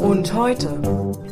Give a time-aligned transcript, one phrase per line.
[0.02, 0.68] und heute.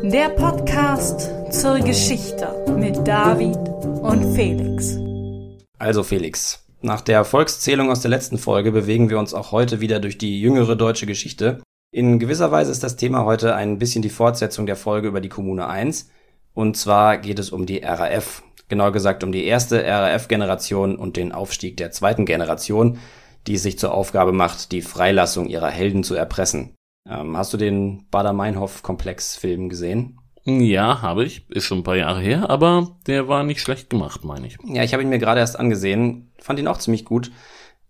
[0.04, 2.48] Der Podcast zur Geschichte
[2.78, 3.58] mit David
[4.02, 4.98] und Felix.
[5.80, 10.00] Also Felix, nach der Volkszählung aus der letzten Folge bewegen wir uns auch heute wieder
[10.00, 11.62] durch die jüngere deutsche Geschichte.
[11.92, 15.30] In gewisser Weise ist das Thema heute ein bisschen die Fortsetzung der Folge über die
[15.30, 16.10] Kommune 1.
[16.54, 18.44] Und zwar geht es um die RAF.
[18.70, 23.00] Genau gesagt um die erste RAF-Generation und den Aufstieg der zweiten Generation,
[23.48, 26.77] die es sich zur Aufgabe macht, die Freilassung ihrer Helden zu erpressen.
[27.10, 30.20] Ähm, hast du den Bader-Meinhof-Komplex-Film gesehen?
[30.46, 31.50] Ja, habe ich.
[31.50, 34.58] Ist schon ein paar Jahre her, aber der war nicht schlecht gemacht, meine ich.
[34.66, 36.32] Ja, ich habe ihn mir gerade erst angesehen.
[36.40, 37.32] Fand ihn auch ziemlich gut.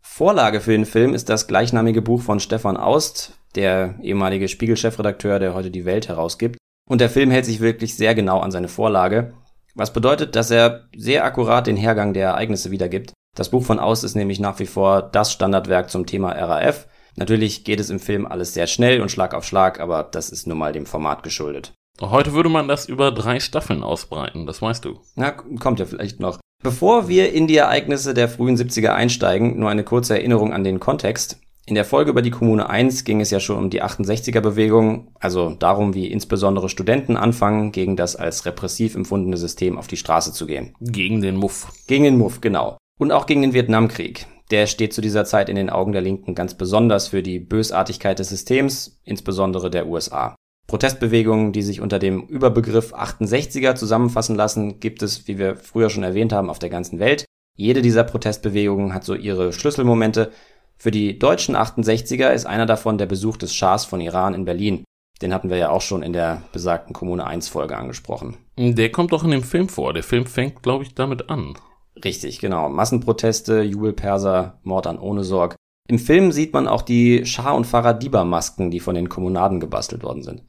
[0.01, 5.53] Vorlage für den Film ist das gleichnamige Buch von Stefan Aust, der ehemalige Spiegel-Chefredakteur, der
[5.53, 6.57] heute die Welt herausgibt.
[6.89, 9.33] Und der Film hält sich wirklich sehr genau an seine Vorlage.
[9.75, 13.13] Was bedeutet, dass er sehr akkurat den Hergang der Ereignisse wiedergibt.
[13.35, 17.63] Das Buch von Aust ist nämlich nach wie vor das Standardwerk zum Thema RAF Natürlich
[17.63, 20.57] geht es im Film alles sehr schnell und Schlag auf Schlag, aber das ist nun
[20.57, 21.73] mal dem Format geschuldet.
[21.99, 24.99] Heute würde man das über drei Staffeln ausbreiten, das weißt du.
[25.15, 26.39] Na, kommt ja vielleicht noch.
[26.63, 30.79] Bevor wir in die Ereignisse der frühen 70er einsteigen, nur eine kurze Erinnerung an den
[30.79, 31.39] Kontext.
[31.65, 35.11] In der Folge über die Kommune 1 ging es ja schon um die 68er Bewegung,
[35.19, 40.31] also darum, wie insbesondere Studenten anfangen, gegen das als repressiv empfundene System auf die Straße
[40.31, 40.75] zu gehen.
[40.79, 41.73] Gegen den Muff.
[41.87, 42.77] Gegen den Muff, genau.
[42.99, 46.35] Und auch gegen den Vietnamkrieg der steht zu dieser Zeit in den Augen der Linken
[46.35, 50.35] ganz besonders für die Bösartigkeit des Systems, insbesondere der USA.
[50.67, 56.03] Protestbewegungen, die sich unter dem Überbegriff 68er zusammenfassen lassen, gibt es, wie wir früher schon
[56.03, 57.25] erwähnt haben, auf der ganzen Welt.
[57.55, 60.31] Jede dieser Protestbewegungen hat so ihre Schlüsselmomente.
[60.77, 64.83] Für die deutschen 68er ist einer davon der Besuch des Schahs von Iran in Berlin.
[65.21, 68.37] Den hatten wir ja auch schon in der besagten Kommune 1 Folge angesprochen.
[68.57, 69.93] Der kommt doch in dem Film vor.
[69.93, 71.57] Der Film fängt, glaube ich, damit an.
[72.03, 72.69] Richtig, genau.
[72.69, 75.55] Massenproteste, Jubelperser, Mord an ohne Sorg.
[75.89, 80.21] Im Film sieht man auch die Schah- und Faradiba-Masken, die von den Kommunaden gebastelt worden
[80.21, 80.43] sind.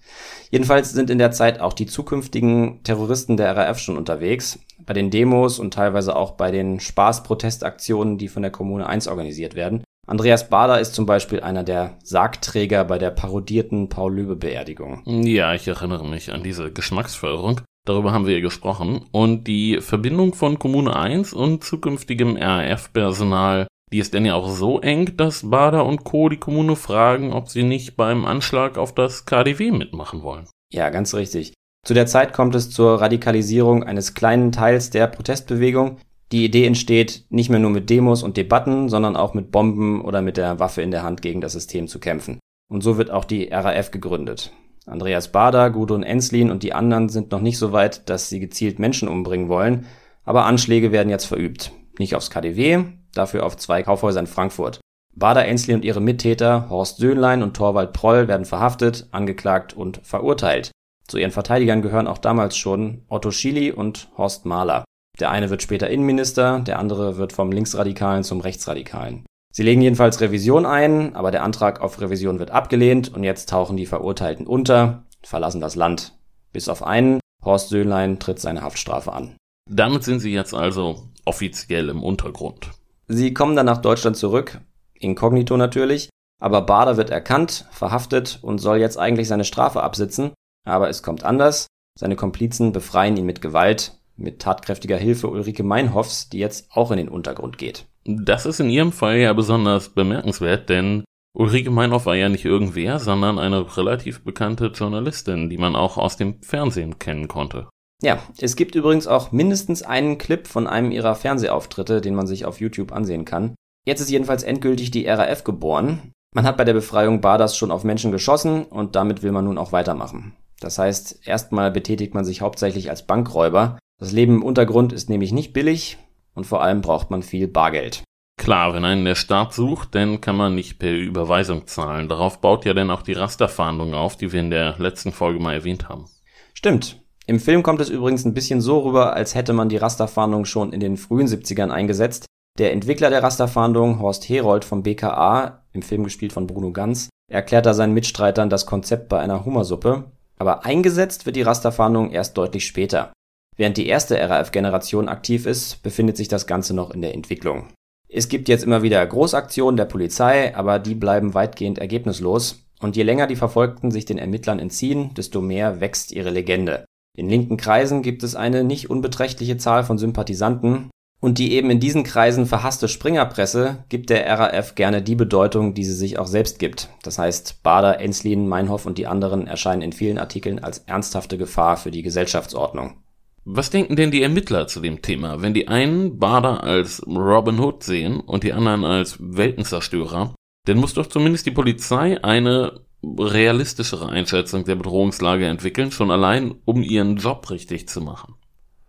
[0.50, 4.58] Jedenfalls sind in der Zeit auch die zukünftigen Terroristen der RAF schon unterwegs.
[4.84, 9.54] Bei den Demos und teilweise auch bei den Spaß-Protestaktionen, die von der Kommune 1 organisiert
[9.54, 9.84] werden.
[10.08, 15.02] Andreas Bader ist zum Beispiel einer der Sargträger bei der parodierten Paul-Löbe-Beerdigung.
[15.04, 17.60] Ja, ich erinnere mich an diese Geschmacksförderung.
[17.88, 19.06] Darüber haben wir ja gesprochen.
[19.12, 24.78] Und die Verbindung von Kommune 1 und zukünftigem RAF-Personal, die ist denn ja auch so
[24.80, 26.28] eng, dass Bader und Co.
[26.28, 30.46] die Kommune fragen, ob sie nicht beim Anschlag auf das KDW mitmachen wollen.
[30.70, 31.54] Ja, ganz richtig.
[31.86, 35.96] Zu der Zeit kommt es zur Radikalisierung eines kleinen Teils der Protestbewegung.
[36.30, 40.20] Die Idee entsteht, nicht mehr nur mit Demos und Debatten, sondern auch mit Bomben oder
[40.20, 42.38] mit der Waffe in der Hand gegen das System zu kämpfen.
[42.70, 44.52] Und so wird auch die RAF gegründet.
[44.88, 48.78] Andreas Bader, Gudrun Enslin und die anderen sind noch nicht so weit, dass sie gezielt
[48.78, 49.86] Menschen umbringen wollen,
[50.24, 51.72] aber Anschläge werden jetzt verübt.
[51.98, 54.80] Nicht aufs KDW, dafür auf zwei Kaufhäuser in Frankfurt.
[55.14, 60.70] Bader Enslin und ihre Mittäter Horst Söhnlein und Torwald Proll werden verhaftet, angeklagt und verurteilt.
[61.08, 64.84] Zu ihren Verteidigern gehören auch damals schon Otto Schily und Horst Mahler.
[65.18, 69.24] Der eine wird später Innenminister, der andere wird vom Linksradikalen zum Rechtsradikalen.
[69.58, 73.76] Sie legen jedenfalls Revision ein, aber der Antrag auf Revision wird abgelehnt und jetzt tauchen
[73.76, 76.16] die Verurteilten unter, verlassen das Land.
[76.52, 79.36] Bis auf einen, Horst Söhnlein tritt seine Haftstrafe an.
[79.68, 82.70] Damit sind sie jetzt also offiziell im Untergrund.
[83.08, 84.60] Sie kommen dann nach Deutschland zurück,
[84.94, 86.08] inkognito natürlich,
[86.40, 90.34] aber Bader wird erkannt, verhaftet und soll jetzt eigentlich seine Strafe absitzen,
[90.66, 91.66] aber es kommt anders.
[91.98, 96.98] Seine Komplizen befreien ihn mit Gewalt, mit tatkräftiger Hilfe Ulrike Meinhoffs, die jetzt auch in
[96.98, 97.86] den Untergrund geht.
[98.10, 101.04] Das ist in ihrem Fall ja besonders bemerkenswert, denn
[101.36, 106.16] Ulrike Meinhoff war ja nicht irgendwer, sondern eine relativ bekannte Journalistin, die man auch aus
[106.16, 107.68] dem Fernsehen kennen konnte.
[108.02, 112.46] Ja, es gibt übrigens auch mindestens einen Clip von einem ihrer Fernsehauftritte, den man sich
[112.46, 113.54] auf YouTube ansehen kann.
[113.86, 116.12] Jetzt ist jedenfalls endgültig die RAF geboren.
[116.34, 119.58] Man hat bei der Befreiung Baders schon auf Menschen geschossen und damit will man nun
[119.58, 120.34] auch weitermachen.
[120.60, 123.78] Das heißt, erstmal betätigt man sich hauptsächlich als Bankräuber.
[124.00, 125.98] Das Leben im Untergrund ist nämlich nicht billig
[126.38, 128.04] und vor allem braucht man viel Bargeld.
[128.38, 132.08] Klar, wenn einen der Staat sucht, dann kann man nicht per Überweisung zahlen.
[132.08, 135.54] Darauf baut ja dann auch die Rasterfahndung auf, die wir in der letzten Folge mal
[135.54, 136.06] erwähnt haben.
[136.54, 137.02] Stimmt.
[137.26, 140.72] Im Film kommt es übrigens ein bisschen so rüber, als hätte man die Rasterfahndung schon
[140.72, 142.26] in den frühen 70ern eingesetzt.
[142.58, 147.66] Der Entwickler der Rasterfahndung, Horst Herold vom BKA, im Film gespielt von Bruno Ganz, erklärt
[147.66, 150.04] da seinen Mitstreitern das Konzept bei einer Hummersuppe.
[150.38, 153.12] Aber eingesetzt wird die Rasterfahndung erst deutlich später.
[153.58, 157.68] Während die erste RAF-Generation aktiv ist, befindet sich das Ganze noch in der Entwicklung.
[158.08, 162.64] Es gibt jetzt immer wieder Großaktionen der Polizei, aber die bleiben weitgehend ergebnislos.
[162.80, 166.84] Und je länger die Verfolgten sich den Ermittlern entziehen, desto mehr wächst ihre Legende.
[167.16, 170.88] In linken Kreisen gibt es eine nicht unbeträchtliche Zahl von Sympathisanten,
[171.20, 175.84] und die eben in diesen Kreisen verhasste Springerpresse gibt der RAF gerne die Bedeutung, die
[175.84, 176.90] sie sich auch selbst gibt.
[177.02, 181.76] Das heißt, Bader, Enslin, Meinhoff und die anderen erscheinen in vielen Artikeln als ernsthafte Gefahr
[181.76, 183.02] für die Gesellschaftsordnung.
[183.50, 187.82] Was denken denn die Ermittler zu dem Thema, wenn die einen Bader als Robin Hood
[187.82, 190.34] sehen und die anderen als Weltenzerstörer?
[190.66, 196.82] Dann muss doch zumindest die Polizei eine realistischere Einschätzung der Bedrohungslage entwickeln, schon allein, um
[196.82, 198.34] ihren Job richtig zu machen.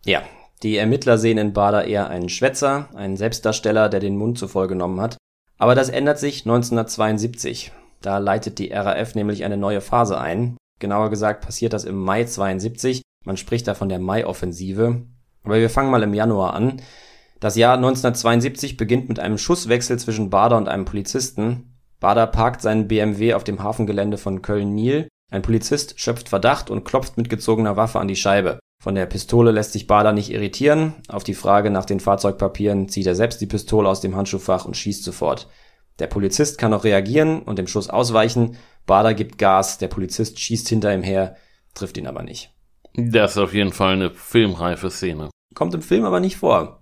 [0.03, 0.23] Ja,
[0.61, 4.67] die Ermittler sehen in Bader eher einen Schwätzer, einen Selbstdarsteller, der den Mund zu voll
[4.67, 5.15] genommen hat.
[5.57, 7.71] Aber das ändert sich 1972.
[8.01, 10.57] Da leitet die RAF nämlich eine neue Phase ein.
[10.79, 13.03] Genauer gesagt passiert das im Mai 72.
[13.25, 15.03] Man spricht da von der Mai-Offensive.
[15.43, 16.81] Aber wir fangen mal im Januar an.
[17.39, 21.77] Das Jahr 1972 beginnt mit einem Schusswechsel zwischen Bader und einem Polizisten.
[21.99, 25.07] Bader parkt seinen BMW auf dem Hafengelände von Köln-Niel.
[25.31, 28.59] Ein Polizist schöpft Verdacht und klopft mit gezogener Waffe an die Scheibe.
[28.81, 30.95] Von der Pistole lässt sich Bader nicht irritieren.
[31.07, 34.77] Auf die Frage nach den Fahrzeugpapieren zieht er selbst die Pistole aus dem Handschuhfach und
[34.77, 35.49] schießt sofort.
[35.99, 38.57] Der Polizist kann noch reagieren und dem Schuss ausweichen.
[38.85, 41.35] Bader gibt Gas, der Polizist schießt hinter ihm her,
[41.73, 42.53] trifft ihn aber nicht.
[42.95, 45.29] Das ist auf jeden Fall eine filmreife Szene.
[45.55, 46.81] Kommt im Film aber nicht vor.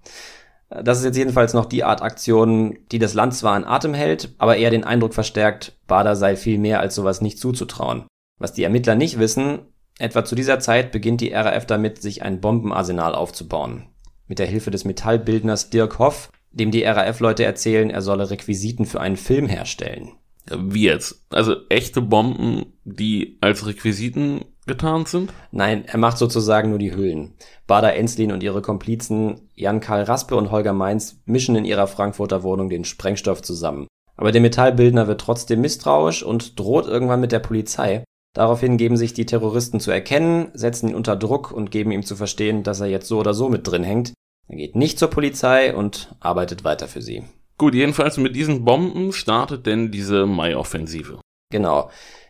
[0.69, 4.35] Das ist jetzt jedenfalls noch die Art Aktion, die das Land zwar in Atem hält,
[4.37, 8.05] aber eher den Eindruck verstärkt, Bader sei viel mehr als sowas nicht zuzutrauen.
[8.37, 9.59] Was die Ermittler nicht wissen,
[9.97, 13.87] etwa zu dieser Zeit beginnt die RAF damit, sich ein Bombenarsenal aufzubauen.
[14.27, 18.99] Mit der Hilfe des Metallbildners Dirk Hoff, dem die RAF-Leute erzählen, er solle Requisiten für
[18.99, 20.11] einen Film herstellen.
[20.49, 21.25] Wie jetzt?
[21.29, 25.33] Also echte Bomben, die als Requisiten getarnt sind?
[25.51, 27.33] Nein, er macht sozusagen nur die Hüllen.
[27.65, 32.69] Bader Enslin und ihre Komplizen Jan-Karl Raspe und Holger Mainz mischen in ihrer Frankfurter Wohnung
[32.69, 33.87] den Sprengstoff zusammen.
[34.15, 38.03] Aber der Metallbildner wird trotzdem misstrauisch und droht irgendwann mit der Polizei.
[38.33, 42.15] Daraufhin geben sich die Terroristen zu erkennen, setzen ihn unter Druck und geben ihm zu
[42.15, 44.13] verstehen, dass er jetzt so oder so mit drin hängt.
[44.47, 47.23] Er geht nicht zur Polizei und arbeitet weiter für sie.
[47.57, 51.19] Gut, jedenfalls mit diesen Bomben startet denn diese Mai-Offensive.
[51.51, 51.89] Genau.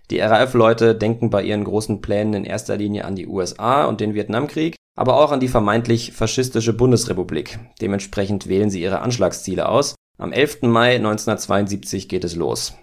[0.09, 4.13] Die RAF-Leute denken bei ihren großen Plänen in erster Linie an die USA und den
[4.13, 7.59] Vietnamkrieg, aber auch an die vermeintlich faschistische Bundesrepublik.
[7.81, 9.95] Dementsprechend wählen sie ihre Anschlagsziele aus.
[10.17, 10.63] Am 11.
[10.63, 12.73] Mai 1972 geht es los.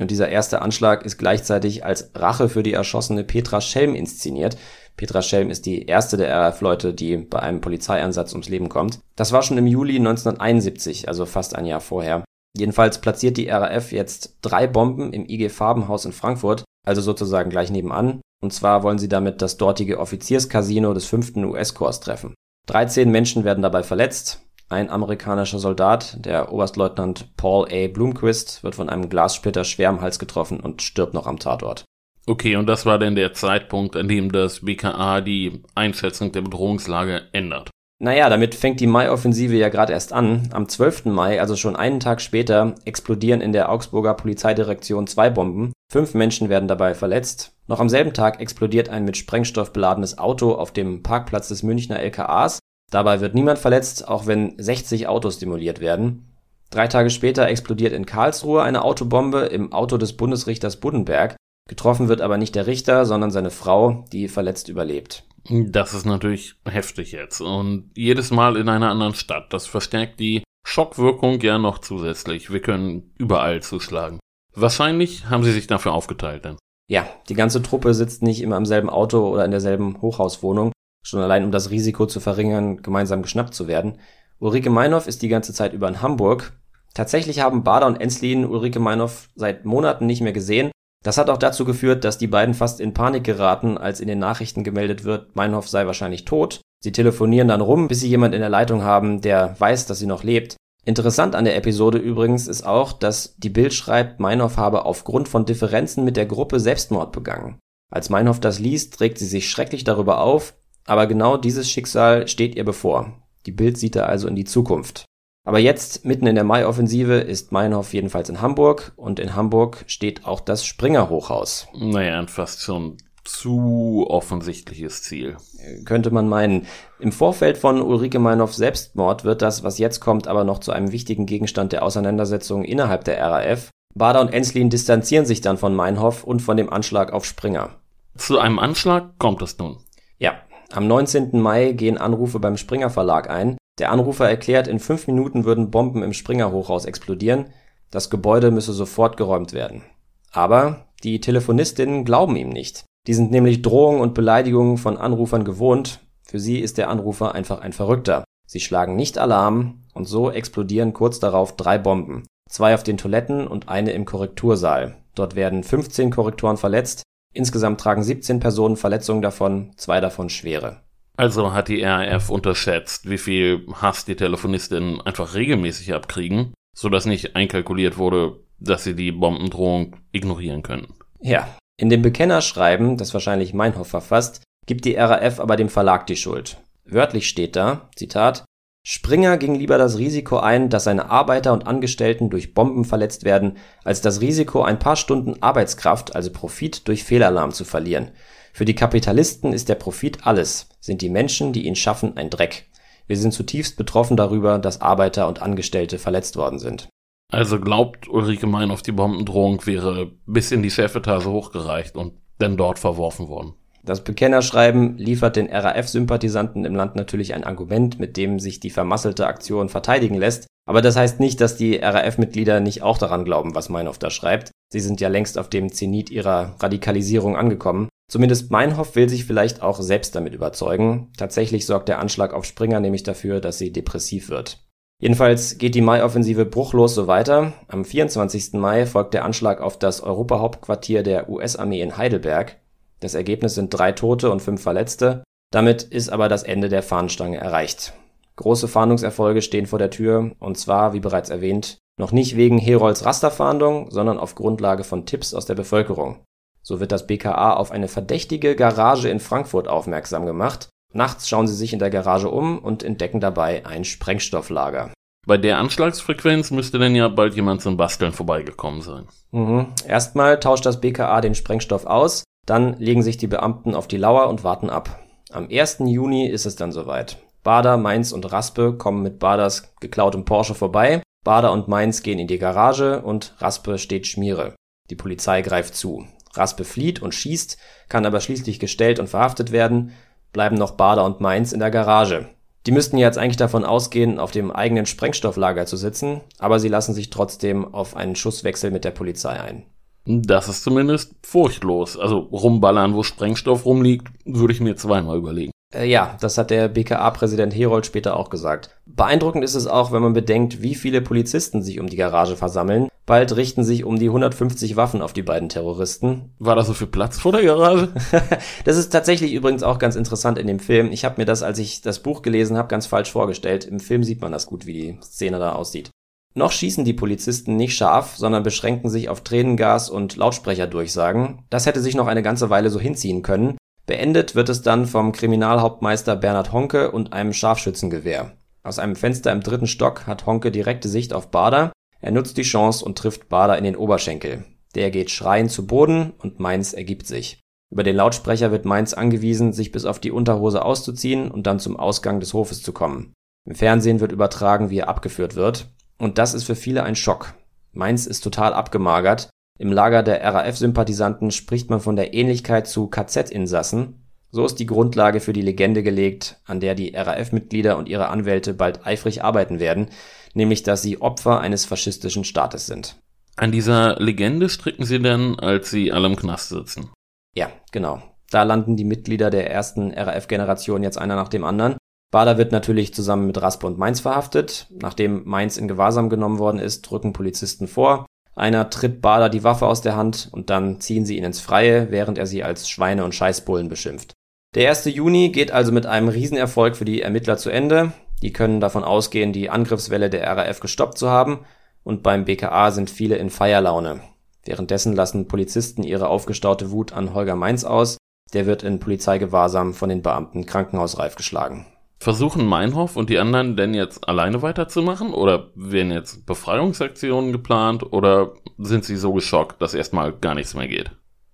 [0.00, 4.56] Und dieser erste Anschlag ist gleichzeitig als Rache für die erschossene Petra Schelm inszeniert.
[4.96, 8.98] Petra Schelm ist die erste der RAF-Leute, die bei einem Polizeieinsatz ums Leben kommt.
[9.16, 12.24] Das war schon im Juli 1971, also fast ein Jahr vorher.
[12.56, 17.70] Jedenfalls platziert die RAF jetzt drei Bomben im IG Farbenhaus in Frankfurt, also sozusagen gleich
[17.70, 18.20] nebenan.
[18.42, 21.36] Und zwar wollen sie damit das dortige Offizierscasino des 5.
[21.36, 22.34] US-Korps treffen.
[22.66, 24.42] 13 Menschen werden dabei verletzt.
[24.68, 27.88] Ein amerikanischer Soldat, der Oberstleutnant Paul A.
[27.88, 31.84] Blomquist, wird von einem Glassplitter schwer am Hals getroffen und stirbt noch am Tatort.
[32.26, 37.28] Okay, und das war denn der Zeitpunkt, an dem das BKA die Einschätzung der Bedrohungslage
[37.32, 37.70] ändert.
[38.02, 40.48] Naja, damit fängt die Mai-Offensive ja gerade erst an.
[40.52, 41.04] Am 12.
[41.04, 45.72] Mai, also schon einen Tag später, explodieren in der Augsburger Polizeidirektion zwei Bomben.
[45.88, 47.52] Fünf Menschen werden dabei verletzt.
[47.68, 52.00] Noch am selben Tag explodiert ein mit Sprengstoff beladenes Auto auf dem Parkplatz des Münchner
[52.00, 52.58] LKAs.
[52.90, 56.34] Dabei wird niemand verletzt, auch wenn 60 Autos demoliert werden.
[56.70, 61.36] Drei Tage später explodiert in Karlsruhe eine Autobombe im Auto des Bundesrichters Buddenberg.
[61.68, 65.22] Getroffen wird aber nicht der Richter, sondern seine Frau, die verletzt überlebt.
[65.48, 67.40] Das ist natürlich heftig jetzt.
[67.40, 69.52] Und jedes Mal in einer anderen Stadt.
[69.52, 72.52] Das verstärkt die Schockwirkung ja noch zusätzlich.
[72.52, 74.20] Wir können überall zuschlagen.
[74.54, 76.56] Wahrscheinlich haben sie sich dafür aufgeteilt denn.
[76.88, 80.72] Ja, die ganze Truppe sitzt nicht immer im selben Auto oder in derselben Hochhauswohnung,
[81.02, 83.98] schon allein um das Risiko zu verringern, gemeinsam geschnappt zu werden.
[84.38, 86.52] Ulrike Meinhoff ist die ganze Zeit über in Hamburg.
[86.94, 90.70] Tatsächlich haben Bader und Enslin Ulrike Meinhoff seit Monaten nicht mehr gesehen
[91.02, 94.18] das hat auch dazu geführt, dass die beiden fast in Panik geraten, als in den
[94.18, 96.60] Nachrichten gemeldet wird, Meinhof sei wahrscheinlich tot.
[96.82, 100.06] Sie telefonieren dann rum, bis sie jemand in der Leitung haben, der weiß, dass sie
[100.06, 100.56] noch lebt.
[100.84, 105.44] Interessant an der Episode übrigens ist auch, dass die Bild schreibt, Meinhof habe aufgrund von
[105.44, 107.58] Differenzen mit der Gruppe Selbstmord begangen.
[107.92, 110.54] Als Meinhof das liest, regt sie sich schrecklich darüber auf,
[110.86, 113.12] aber genau dieses Schicksal steht ihr bevor.
[113.46, 115.04] Die Bild sieht da also in die Zukunft.
[115.44, 120.24] Aber jetzt, mitten in der Mai-Offensive, ist Meinhof jedenfalls in Hamburg und in Hamburg steht
[120.24, 121.66] auch das Springer-Hochhaus.
[121.74, 125.36] Naja, ein fast schon zu offensichtliches Ziel.
[125.84, 126.66] Könnte man meinen.
[126.98, 130.92] Im Vorfeld von Ulrike Meinhoffs Selbstmord wird das, was jetzt kommt, aber noch zu einem
[130.92, 133.70] wichtigen Gegenstand der Auseinandersetzung innerhalb der RAF.
[133.94, 137.70] Bader und Enslin distanzieren sich dann von Meinhoff und von dem Anschlag auf Springer.
[138.16, 139.78] Zu einem Anschlag kommt es nun.
[140.18, 140.34] Ja,
[140.72, 141.40] am 19.
[141.40, 143.56] Mai gehen Anrufe beim Springer Verlag ein.
[143.78, 147.46] Der Anrufer erklärt, in fünf Minuten würden Bomben im Springer-Hochhaus explodieren,
[147.90, 149.82] das Gebäude müsse sofort geräumt werden.
[150.30, 152.84] Aber die Telefonistinnen glauben ihm nicht.
[153.06, 156.00] Die sind nämlich Drohungen und Beleidigungen von Anrufern gewohnt.
[156.22, 158.24] Für sie ist der Anrufer einfach ein Verrückter.
[158.46, 162.24] Sie schlagen nicht Alarm und so explodieren kurz darauf drei Bomben.
[162.48, 164.96] Zwei auf den Toiletten und eine im Korrektursaal.
[165.14, 167.02] Dort werden 15 Korrektoren verletzt.
[167.34, 170.82] Insgesamt tragen 17 Personen Verletzungen davon, zwei davon schwere.
[171.22, 177.36] Also hat die RAF unterschätzt, wie viel Hass die Telefonistinnen einfach regelmäßig abkriegen, sodass nicht
[177.36, 180.94] einkalkuliert wurde, dass sie die Bombendrohung ignorieren können.
[181.20, 186.16] Ja, in dem Bekennerschreiben, das wahrscheinlich Meinhof verfasst, gibt die RAF aber dem Verlag die
[186.16, 186.56] Schuld.
[186.86, 188.44] Wörtlich steht da, Zitat,
[188.84, 193.58] Springer ging lieber das Risiko ein, dass seine Arbeiter und Angestellten durch Bomben verletzt werden,
[193.84, 198.10] als das Risiko, ein paar Stunden Arbeitskraft, also Profit, durch Fehlalarm zu verlieren.
[198.52, 202.68] Für die Kapitalisten ist der Profit alles, sind die Menschen, die ihn schaffen, ein Dreck.
[203.06, 206.88] Wir sind zutiefst betroffen darüber, dass Arbeiter und Angestellte verletzt worden sind.
[207.32, 212.78] Also glaubt Ulrike Meinhoff, die Bombendrohung wäre bis in die Chefetage hochgereicht und dann dort
[212.78, 213.54] verworfen worden.
[213.84, 219.26] Das Bekennerschreiben liefert den RAF-Sympathisanten im Land natürlich ein Argument, mit dem sich die vermasselte
[219.26, 220.46] Aktion verteidigen lässt.
[220.66, 224.52] Aber das heißt nicht, dass die RAF-Mitglieder nicht auch daran glauben, was Meinhoff da schreibt.
[224.72, 227.88] Sie sind ja längst auf dem Zenit ihrer Radikalisierung angekommen.
[228.12, 231.08] Zumindest Meinhoff will sich vielleicht auch selbst damit überzeugen.
[231.16, 234.58] Tatsächlich sorgt der Anschlag auf Springer nämlich dafür, dass sie depressiv wird.
[235.00, 237.54] Jedenfalls geht die Mai-Offensive bruchlos so weiter.
[237.68, 238.52] Am 24.
[238.52, 242.60] Mai folgt der Anschlag auf das Europahauptquartier der US-Armee in Heidelberg.
[243.00, 245.24] Das Ergebnis sind drei Tote und fünf Verletzte.
[245.50, 247.94] Damit ist aber das Ende der Fahnenstange erreicht.
[248.36, 253.06] Große Fahndungserfolge stehen vor der Tür, und zwar, wie bereits erwähnt, noch nicht wegen Herolds
[253.06, 256.18] Rasterfahndung, sondern auf Grundlage von Tipps aus der Bevölkerung.
[256.62, 260.68] So wird das BKA auf eine verdächtige Garage in Frankfurt aufmerksam gemacht.
[260.92, 264.92] Nachts schauen sie sich in der Garage um und entdecken dabei ein Sprengstofflager.
[265.26, 269.06] Bei der Anschlagsfrequenz müsste denn ja bald jemand zum Basteln vorbeigekommen sein.
[269.30, 269.68] Mhm.
[269.86, 274.28] Erstmal tauscht das BKA den Sprengstoff aus, dann legen sich die Beamten auf die Lauer
[274.28, 275.00] und warten ab.
[275.30, 275.78] Am 1.
[275.86, 277.18] Juni ist es dann soweit.
[277.44, 281.02] Bader, Mainz und Raspe kommen mit Baders geklautem Porsche vorbei.
[281.24, 284.54] Bader und Mainz gehen in die Garage und Raspe steht Schmiere.
[284.90, 286.04] Die Polizei greift zu.
[286.34, 287.58] Raspe flieht und schießt,
[287.88, 289.92] kann aber schließlich gestellt und verhaftet werden,
[290.32, 292.28] bleiben noch Bader und Mainz in der Garage.
[292.66, 296.94] Die müssten jetzt eigentlich davon ausgehen, auf dem eigenen Sprengstofflager zu sitzen, aber sie lassen
[296.94, 299.64] sich trotzdem auf einen Schusswechsel mit der Polizei ein.
[300.04, 301.96] Das ist zumindest furchtlos.
[301.96, 305.52] Also rumballern, wo Sprengstoff rumliegt, würde ich mir zweimal überlegen.
[305.72, 308.70] Äh, ja, das hat der BKA-Präsident Herold später auch gesagt.
[308.86, 312.88] Beeindruckend ist es auch, wenn man bedenkt, wie viele Polizisten sich um die Garage versammeln.
[313.04, 316.32] Bald richten sich um die 150 Waffen auf die beiden Terroristen.
[316.38, 317.88] War da so viel Platz vor der Garage?
[318.64, 320.92] das ist tatsächlich übrigens auch ganz interessant in dem Film.
[320.92, 323.64] Ich habe mir das, als ich das Buch gelesen habe, ganz falsch vorgestellt.
[323.64, 325.90] Im Film sieht man das gut, wie die Szene da aussieht.
[326.34, 331.42] Noch schießen die Polizisten nicht scharf, sondern beschränken sich auf Tränengas und Lautsprecherdurchsagen.
[331.50, 333.58] Das hätte sich noch eine ganze Weile so hinziehen können.
[333.86, 338.32] Beendet wird es dann vom Kriminalhauptmeister Bernhard Honke und einem Scharfschützengewehr.
[338.62, 341.72] Aus einem Fenster im dritten Stock hat Honke direkte Sicht auf Bader,
[342.02, 344.44] er nutzt die Chance und trifft Bader in den Oberschenkel.
[344.74, 347.40] Der geht schreiend zu Boden und Mainz ergibt sich.
[347.70, 351.76] Über den Lautsprecher wird Mainz angewiesen, sich bis auf die Unterhose auszuziehen und dann zum
[351.76, 353.14] Ausgang des Hofes zu kommen.
[353.48, 355.68] Im Fernsehen wird übertragen, wie er abgeführt wird.
[355.96, 357.34] Und das ist für viele ein Schock.
[357.72, 359.30] Mainz ist total abgemagert.
[359.58, 364.02] Im Lager der RAF-Sympathisanten spricht man von der Ähnlichkeit zu KZ-Insassen.
[364.30, 368.54] So ist die Grundlage für die Legende gelegt, an der die RAF-Mitglieder und ihre Anwälte
[368.54, 369.90] bald eifrig arbeiten werden,
[370.32, 372.96] nämlich dass sie Opfer eines faschistischen Staates sind.
[373.36, 376.90] An dieser Legende stricken sie dann, als sie alle im Knast sitzen.
[377.34, 378.02] Ja, genau.
[378.30, 381.76] Da landen die Mitglieder der ersten RAF-Generation jetzt einer nach dem anderen.
[382.10, 384.66] Bader wird natürlich zusammen mit Raspe und Mainz verhaftet.
[384.70, 388.06] Nachdem Mainz in Gewahrsam genommen worden ist, drücken Polizisten vor.
[388.34, 391.90] Einer tritt Bader die Waffe aus der Hand und dann ziehen sie ihn ins Freie,
[391.90, 394.14] während er sie als Schweine und Scheißbullen beschimpft.
[394.54, 394.86] Der 1.
[394.86, 397.92] Juni geht also mit einem Riesenerfolg für die Ermittler zu Ende.
[398.22, 401.40] Die können davon ausgehen, die Angriffswelle der RAF gestoppt zu haben
[401.84, 404.00] und beim BKA sind viele in Feierlaune.
[404.44, 407.96] Währenddessen lassen Polizisten ihre aufgestaute Wut an Holger Mainz aus.
[408.32, 411.66] Der wird in Polizeigewahrsam von den Beamten krankenhausreif geschlagen.
[412.02, 418.32] Versuchen Meinhof und die anderen denn jetzt alleine weiterzumachen oder werden jetzt Befreiungsaktionen geplant oder
[418.58, 420.90] sind sie so geschockt, dass erstmal gar nichts mehr geht?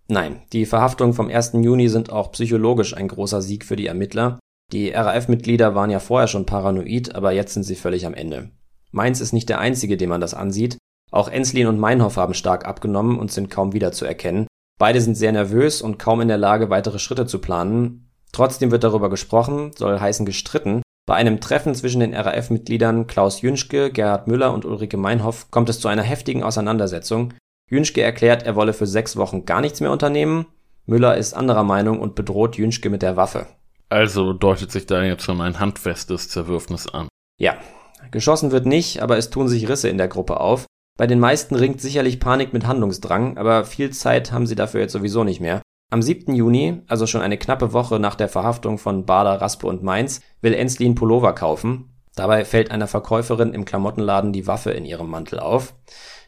[0.09, 1.53] Nein, die Verhaftungen vom 1.
[1.55, 4.39] Juni sind auch psychologisch ein großer Sieg für die Ermittler.
[4.71, 8.51] Die RAF-Mitglieder waren ja vorher schon paranoid, aber jetzt sind sie völlig am Ende.
[8.91, 10.77] Mainz ist nicht der einzige, dem man das ansieht.
[11.11, 14.47] Auch Enslin und Meinhof haben stark abgenommen und sind kaum wiederzuerkennen.
[14.79, 18.08] Beide sind sehr nervös und kaum in der Lage, weitere Schritte zu planen.
[18.33, 20.83] Trotzdem wird darüber gesprochen, soll heißen gestritten.
[21.07, 25.81] Bei einem Treffen zwischen den RAF-Mitgliedern Klaus Jünschke, Gerhard Müller und Ulrike Meinhof kommt es
[25.81, 27.33] zu einer heftigen Auseinandersetzung.
[27.71, 30.47] Jünschke erklärt, er wolle für sechs Wochen gar nichts mehr unternehmen.
[30.87, 33.47] Müller ist anderer Meinung und bedroht Jünschke mit der Waffe.
[33.89, 37.09] Also deutet sich da jetzt schon ein handfestes Zerwürfnis an.
[37.39, 37.57] Ja,
[38.11, 40.67] geschossen wird nicht, aber es tun sich Risse in der Gruppe auf.
[40.99, 44.93] Bei den meisten ringt sicherlich Panik mit Handlungsdrang, aber viel Zeit haben sie dafür jetzt
[44.93, 45.63] sowieso nicht mehr.
[45.91, 46.35] Am 7.
[46.35, 50.53] Juni, also schon eine knappe Woche nach der Verhaftung von Bader, Raspe und Mainz, will
[50.53, 51.95] Enslin Pullover kaufen.
[52.15, 55.75] Dabei fällt einer Verkäuferin im Klamottenladen die Waffe in ihrem Mantel auf.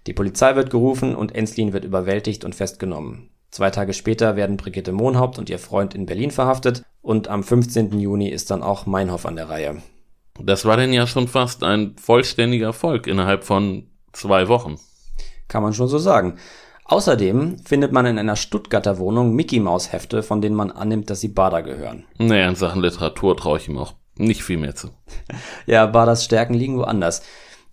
[0.07, 3.29] Die Polizei wird gerufen und Enslin wird überwältigt und festgenommen.
[3.51, 8.01] Zwei Tage später werden Brigitte Mohnhaupt und ihr Freund in Berlin verhaftet und am 15.
[8.01, 9.83] Juni ist dann auch Meinhof an der Reihe.
[10.43, 14.77] Das war denn ja schon fast ein vollständiger Erfolg innerhalb von zwei Wochen.
[15.49, 16.39] Kann man schon so sagen.
[16.91, 21.21] Außerdem findet man in einer Stuttgarter Wohnung Mickey Maus Hefte, von denen man annimmt, dass
[21.21, 22.03] sie Bader gehören.
[22.19, 24.89] Naja, in Sachen Literatur traue ich ihm auch nicht viel mehr zu.
[25.67, 27.23] ja, Baders Stärken liegen woanders.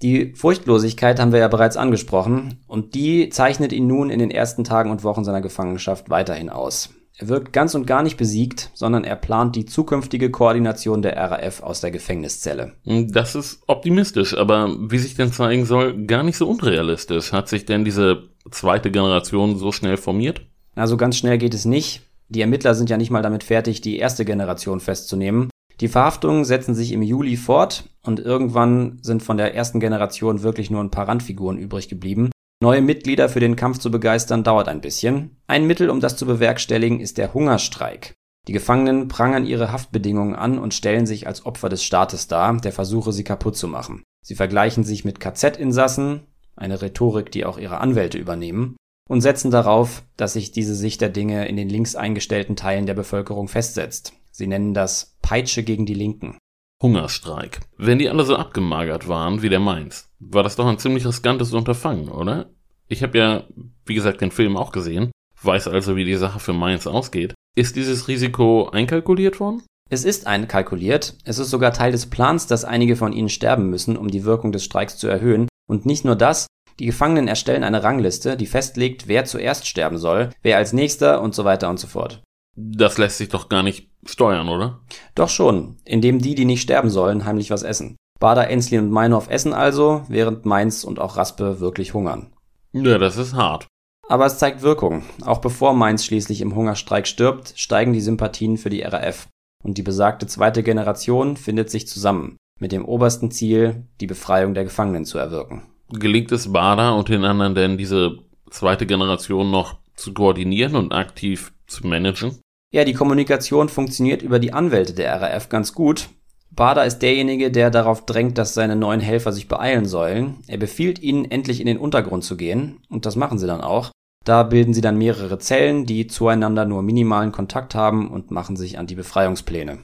[0.03, 4.63] Die Furchtlosigkeit haben wir ja bereits angesprochen und die zeichnet ihn nun in den ersten
[4.63, 6.91] Tagen und Wochen seiner Gefangenschaft weiterhin aus.
[7.19, 11.63] Er wirkt ganz und gar nicht besiegt, sondern er plant die zukünftige Koordination der RAF
[11.63, 12.73] aus der Gefängniszelle.
[12.86, 17.34] Das ist optimistisch, aber wie sich denn zeigen soll, gar nicht so unrealistisch.
[17.34, 20.41] Hat sich denn diese zweite Generation so schnell formiert?
[20.75, 22.03] Also ganz schnell geht es nicht.
[22.30, 25.49] Die Ermittler sind ja nicht mal damit fertig, die erste Generation festzunehmen.
[25.80, 30.69] Die Verhaftungen setzen sich im Juli fort und irgendwann sind von der ersten Generation wirklich
[30.69, 32.30] nur ein paar Randfiguren übrig geblieben.
[32.60, 35.38] Neue Mitglieder für den Kampf zu begeistern dauert ein bisschen.
[35.46, 38.15] Ein Mittel, um das zu bewerkstelligen, ist der Hungerstreik.
[38.48, 42.72] Die Gefangenen prangern ihre Haftbedingungen an und stellen sich als Opfer des Staates dar, der
[42.72, 44.04] versuche, sie kaputt zu machen.
[44.26, 46.22] Sie vergleichen sich mit KZ-Insassen,
[46.56, 48.76] eine Rhetorik, die auch ihre Anwälte übernehmen,
[49.08, 52.96] und setzen darauf, dass sich diese Sicht der Dinge in den links eingestellten Teilen der
[52.96, 54.13] Bevölkerung festsetzt.
[54.32, 56.38] Sie nennen das Peitsche gegen die Linken.
[56.82, 57.60] Hungerstreik.
[57.78, 61.54] Wenn die alle so abgemagert waren wie der Mainz, war das doch ein ziemlich riskantes
[61.54, 62.52] Unterfangen, oder?
[62.88, 63.44] Ich habe ja,
[63.86, 65.12] wie gesagt, den Film auch gesehen,
[65.42, 67.34] weiß also, wie die Sache für Mainz ausgeht.
[67.56, 69.63] Ist dieses Risiko einkalkuliert worden?
[69.90, 71.18] Es ist einkalkuliert.
[71.24, 74.52] Es ist sogar Teil des Plans, dass einige von ihnen sterben müssen, um die Wirkung
[74.52, 75.48] des Streiks zu erhöhen.
[75.68, 76.48] Und nicht nur das,
[76.80, 81.34] die Gefangenen erstellen eine Rangliste, die festlegt, wer zuerst sterben soll, wer als nächster und
[81.34, 82.22] so weiter und so fort.
[82.60, 84.80] Das lässt sich doch gar nicht steuern, oder?
[85.13, 87.98] Doch schon, indem die, die nicht sterben sollen, heimlich was essen.
[88.20, 92.34] Bader, Enslin und Meinhof essen also, während Mainz und auch Raspe wirklich hungern.
[92.74, 93.67] Ja, das ist hart.
[94.10, 95.04] Aber es zeigt Wirkung.
[95.24, 99.28] Auch bevor Mainz schließlich im Hungerstreik stirbt, steigen die Sympathien für die RAF.
[99.63, 104.63] Und die besagte zweite Generation findet sich zusammen, mit dem obersten Ziel, die Befreiung der
[104.63, 105.63] Gefangenen zu erwirken.
[105.89, 108.17] Gelingt es Bader und den anderen denn, diese
[108.50, 112.39] zweite Generation noch zu koordinieren und aktiv zu managen?
[112.71, 116.10] Ja, die Kommunikation funktioniert über die Anwälte der RAF ganz gut.
[116.51, 120.38] Bader ist derjenige, der darauf drängt, dass seine neuen Helfer sich beeilen sollen.
[120.47, 123.91] Er befiehlt ihnen, endlich in den Untergrund zu gehen, und das machen sie dann auch.
[124.25, 128.77] Da bilden sie dann mehrere Zellen, die zueinander nur minimalen Kontakt haben und machen sich
[128.77, 129.80] an die Befreiungspläne.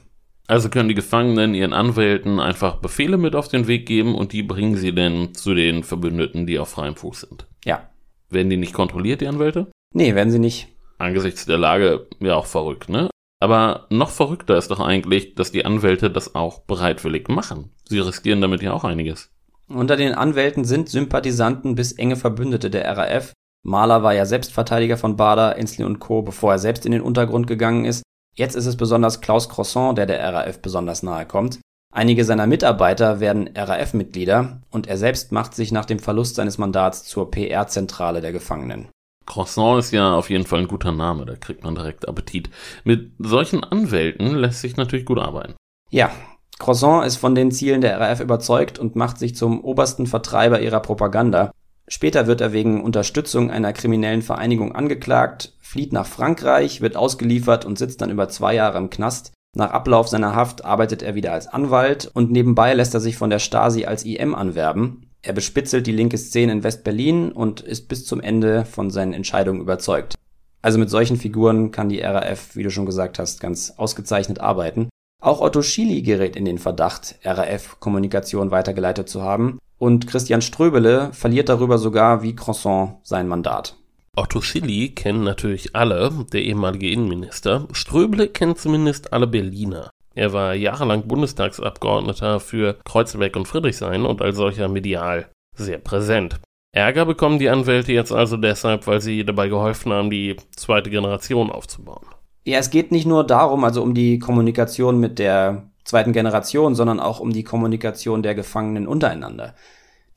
[0.46, 4.42] Also können die Gefangenen ihren Anwälten einfach Befehle mit auf den Weg geben und die
[4.42, 7.46] bringen sie dann zu den Verbündeten, die auf freiem Fuß sind.
[7.64, 7.88] Ja.
[8.28, 9.70] Werden die nicht kontrolliert, die Anwälte?
[9.94, 10.73] Nee, werden sie nicht.
[10.98, 13.10] Angesichts der Lage ja auch verrückt, ne?
[13.40, 17.70] Aber noch verrückter ist doch eigentlich, dass die Anwälte das auch bereitwillig machen.
[17.84, 19.30] Sie riskieren damit ja auch einiges.
[19.68, 23.32] Unter den Anwälten sind Sympathisanten bis enge Verbündete der RAF.
[23.62, 27.46] Mahler war ja Selbstverteidiger von Bader, Inslee und Co., bevor er selbst in den Untergrund
[27.46, 28.02] gegangen ist.
[28.36, 31.60] Jetzt ist es besonders Klaus Croissant, der der RAF besonders nahe kommt.
[31.92, 37.04] Einige seiner Mitarbeiter werden RAF-Mitglieder und er selbst macht sich nach dem Verlust seines Mandats
[37.04, 38.88] zur PR-Zentrale der Gefangenen.
[39.26, 42.50] Croissant ist ja auf jeden Fall ein guter Name, da kriegt man direkt Appetit.
[42.84, 45.54] Mit solchen Anwälten lässt sich natürlich gut arbeiten.
[45.90, 46.10] Ja,
[46.58, 50.80] Croissant ist von den Zielen der RAF überzeugt und macht sich zum obersten Vertreiber ihrer
[50.80, 51.50] Propaganda.
[51.86, 57.78] Später wird er wegen Unterstützung einer kriminellen Vereinigung angeklagt, flieht nach Frankreich, wird ausgeliefert und
[57.78, 59.32] sitzt dann über zwei Jahre im Knast.
[59.56, 63.30] Nach Ablauf seiner Haft arbeitet er wieder als Anwalt und nebenbei lässt er sich von
[63.30, 65.10] der Stasi als IM anwerben.
[65.26, 69.62] Er bespitzelt die linke Szene in West-Berlin und ist bis zum Ende von seinen Entscheidungen
[69.62, 70.16] überzeugt.
[70.60, 74.90] Also mit solchen Figuren kann die RAF, wie du schon gesagt hast, ganz ausgezeichnet arbeiten.
[75.22, 81.48] Auch Otto Schily gerät in den Verdacht, RAF-Kommunikation weitergeleitet zu haben und Christian Ströbele verliert
[81.48, 83.76] darüber sogar wie Croissant sein Mandat.
[84.16, 87.66] Otto Schilly kennen natürlich alle, der ehemalige Innenminister.
[87.72, 89.90] Ströbele kennt zumindest alle Berliner.
[90.14, 96.40] Er war jahrelang Bundestagsabgeordneter für Kreuzberg und Friedrichshain und als solcher medial sehr präsent.
[96.72, 101.50] Ärger bekommen die Anwälte jetzt also deshalb, weil sie dabei geholfen haben, die zweite Generation
[101.50, 102.06] aufzubauen.
[102.44, 107.00] Ja, es geht nicht nur darum, also um die Kommunikation mit der zweiten Generation, sondern
[107.00, 109.54] auch um die Kommunikation der Gefangenen untereinander.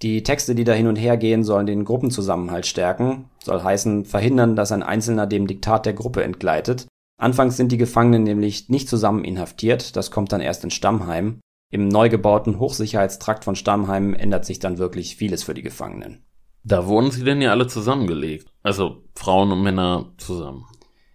[0.01, 4.55] Die Texte, die da hin und her gehen, sollen den Gruppenzusammenhalt stärken, soll heißen verhindern,
[4.55, 6.87] dass ein Einzelner dem Diktat der Gruppe entgleitet.
[7.17, 11.39] Anfangs sind die Gefangenen nämlich nicht zusammen inhaftiert, das kommt dann erst in Stammheim.
[11.71, 16.23] Im neu gebauten Hochsicherheitstrakt von Stammheim ändert sich dann wirklich vieles für die Gefangenen.
[16.63, 20.65] Da wurden sie denn ja alle zusammengelegt, also Frauen und Männer zusammen.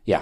[0.04, 0.20] Ja,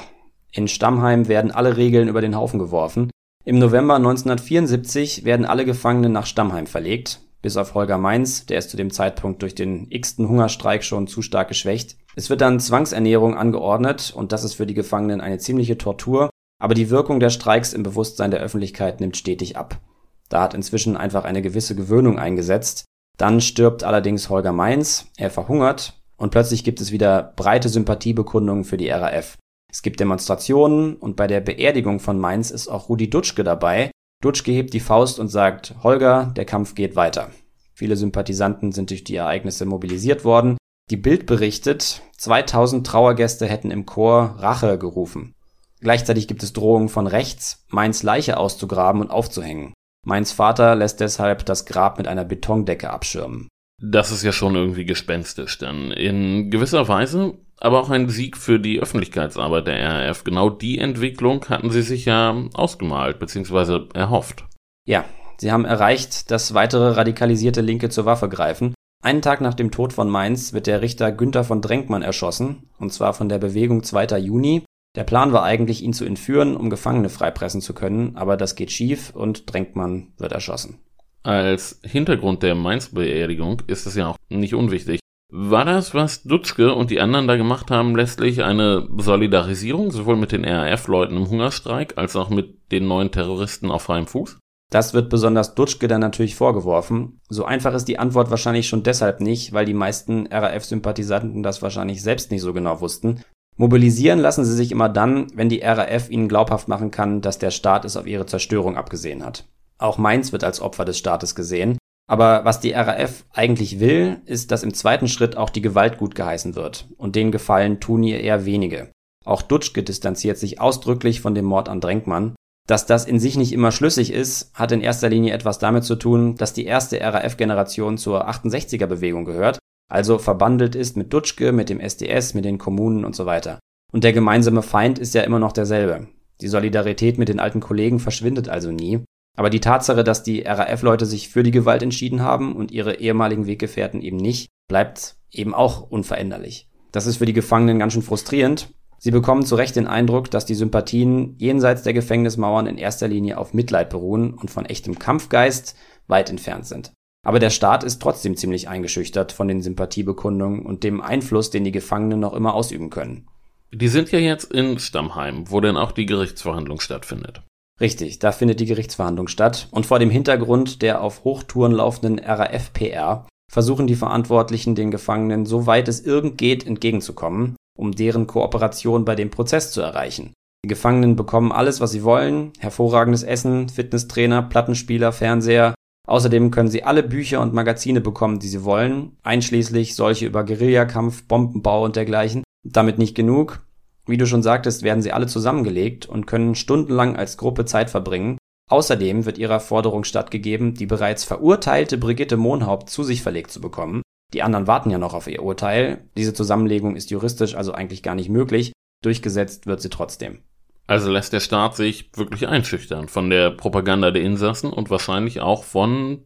[0.52, 3.10] in Stammheim werden alle Regeln über den Haufen geworfen.
[3.44, 8.70] Im November 1974 werden alle Gefangenen nach Stammheim verlegt, bis auf Holger Mainz, der ist
[8.70, 11.96] zu dem Zeitpunkt durch den x-ten Hungerstreik schon zu stark geschwächt.
[12.16, 16.74] Es wird dann Zwangsernährung angeordnet und das ist für die Gefangenen eine ziemliche Tortur, aber
[16.74, 19.80] die Wirkung der Streiks im Bewusstsein der Öffentlichkeit nimmt stetig ab.
[20.28, 22.84] Da hat inzwischen einfach eine gewisse Gewöhnung eingesetzt.
[23.18, 28.76] Dann stirbt allerdings Holger Mainz, er verhungert und plötzlich gibt es wieder breite Sympathiebekundungen für
[28.76, 29.38] die RAF.
[29.70, 33.90] Es gibt Demonstrationen und bei der Beerdigung von Mainz ist auch Rudi Dutschke dabei.
[34.20, 37.30] Dutschke hebt die Faust und sagt, Holger, der Kampf geht weiter.
[37.72, 40.58] Viele Sympathisanten sind durch die Ereignisse mobilisiert worden.
[40.90, 45.34] Die Bild berichtet, 2000 Trauergäste hätten im Chor Rache gerufen.
[45.80, 49.72] Gleichzeitig gibt es Drohungen von rechts, Mainz Leiche auszugraben und aufzuhängen.
[50.04, 53.48] Mainz Vater lässt deshalb das Grab mit einer Betondecke abschirmen.
[53.82, 55.90] Das ist ja schon irgendwie gespenstisch dann.
[55.92, 60.24] In gewisser Weise aber auch ein Sieg für die Öffentlichkeitsarbeit der RAF.
[60.24, 63.88] Genau die Entwicklung hatten sie sich ja ausgemalt bzw.
[63.94, 64.44] erhofft.
[64.86, 65.04] Ja,
[65.38, 68.74] sie haben erreicht, dass weitere radikalisierte Linke zur Waffe greifen.
[69.02, 72.92] Einen Tag nach dem Tod von Mainz wird der Richter Günther von Drenkmann erschossen, und
[72.92, 74.18] zwar von der Bewegung 2.
[74.18, 74.64] Juni.
[74.96, 78.72] Der Plan war eigentlich, ihn zu entführen, um Gefangene freipressen zu können, aber das geht
[78.72, 80.80] schief und Drenkmann wird erschossen.
[81.22, 85.00] Als Hintergrund der Mainz-Beerdigung ist es ja auch nicht unwichtig.
[85.32, 90.32] War das, was Dutschke und die anderen da gemacht haben, letztlich eine Solidarisierung, sowohl mit
[90.32, 94.38] den RAF-Leuten im Hungerstreik als auch mit den neuen Terroristen auf freiem Fuß?
[94.72, 97.20] Das wird besonders Dutschke dann natürlich vorgeworfen.
[97.28, 102.02] So einfach ist die Antwort wahrscheinlich schon deshalb nicht, weil die meisten RAF-Sympathisanten das wahrscheinlich
[102.02, 103.22] selbst nicht so genau wussten.
[103.56, 107.50] Mobilisieren lassen sie sich immer dann, wenn die RAF ihnen glaubhaft machen kann, dass der
[107.50, 109.44] Staat es auf ihre Zerstörung abgesehen hat.
[109.78, 111.78] Auch Mainz wird als Opfer des Staates gesehen.
[112.10, 116.16] Aber was die RAF eigentlich will, ist, dass im zweiten Schritt auch die Gewalt gut
[116.16, 116.88] geheißen wird.
[116.96, 118.90] Und den Gefallen tun ihr eher wenige.
[119.24, 122.34] Auch Dutschke distanziert sich ausdrücklich von dem Mord an Drenkmann.
[122.66, 125.94] Dass das in sich nicht immer schlüssig ist, hat in erster Linie etwas damit zu
[125.94, 131.78] tun, dass die erste RAF-Generation zur 68er-Bewegung gehört, also verbandelt ist mit Dutschke, mit dem
[131.78, 133.60] SDS, mit den Kommunen und so weiter.
[133.92, 136.08] Und der gemeinsame Feind ist ja immer noch derselbe.
[136.40, 139.04] Die Solidarität mit den alten Kollegen verschwindet also nie.
[139.36, 143.46] Aber die Tatsache, dass die RAF-Leute sich für die Gewalt entschieden haben und ihre ehemaligen
[143.46, 146.68] Weggefährten eben nicht, bleibt eben auch unveränderlich.
[146.92, 148.74] Das ist für die Gefangenen ganz schön frustrierend.
[148.98, 153.38] Sie bekommen zu Recht den Eindruck, dass die Sympathien jenseits der Gefängnismauern in erster Linie
[153.38, 155.74] auf Mitleid beruhen und von echtem Kampfgeist
[156.06, 156.92] weit entfernt sind.
[157.22, 161.72] Aber der Staat ist trotzdem ziemlich eingeschüchtert von den Sympathiebekundungen und dem Einfluss, den die
[161.72, 163.26] Gefangenen noch immer ausüben können.
[163.72, 167.42] Die sind ja jetzt in Stammheim, wo denn auch die Gerichtsverhandlung stattfindet.
[167.80, 173.26] Richtig, da findet die Gerichtsverhandlung statt und vor dem Hintergrund der auf Hochtouren laufenden RAF-PR
[173.50, 179.14] versuchen die Verantwortlichen den Gefangenen so weit es irgend geht entgegenzukommen, um deren Kooperation bei
[179.14, 180.32] dem Prozess zu erreichen.
[180.64, 185.74] Die Gefangenen bekommen alles, was sie wollen, hervorragendes Essen, Fitnesstrainer, Plattenspieler, Fernseher,
[186.10, 191.22] Außerdem können sie alle Bücher und Magazine bekommen, die sie wollen, einschließlich solche über Guerillakampf,
[191.28, 192.42] Bombenbau und dergleichen.
[192.64, 193.64] Damit nicht genug.
[194.10, 198.38] Wie du schon sagtest, werden sie alle zusammengelegt und können stundenlang als Gruppe Zeit verbringen.
[198.68, 204.02] Außerdem wird ihrer Forderung stattgegeben, die bereits verurteilte Brigitte Mohnhaupt zu sich verlegt zu bekommen.
[204.32, 206.08] Die anderen warten ja noch auf ihr Urteil.
[206.16, 208.72] Diese Zusammenlegung ist juristisch also eigentlich gar nicht möglich.
[209.04, 210.40] Durchgesetzt wird sie trotzdem.
[210.88, 215.62] Also lässt der Staat sich wirklich einschüchtern von der Propaganda der Insassen und wahrscheinlich auch
[215.62, 216.24] von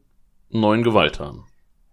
[0.48, 1.42] neuen Gewalttaten.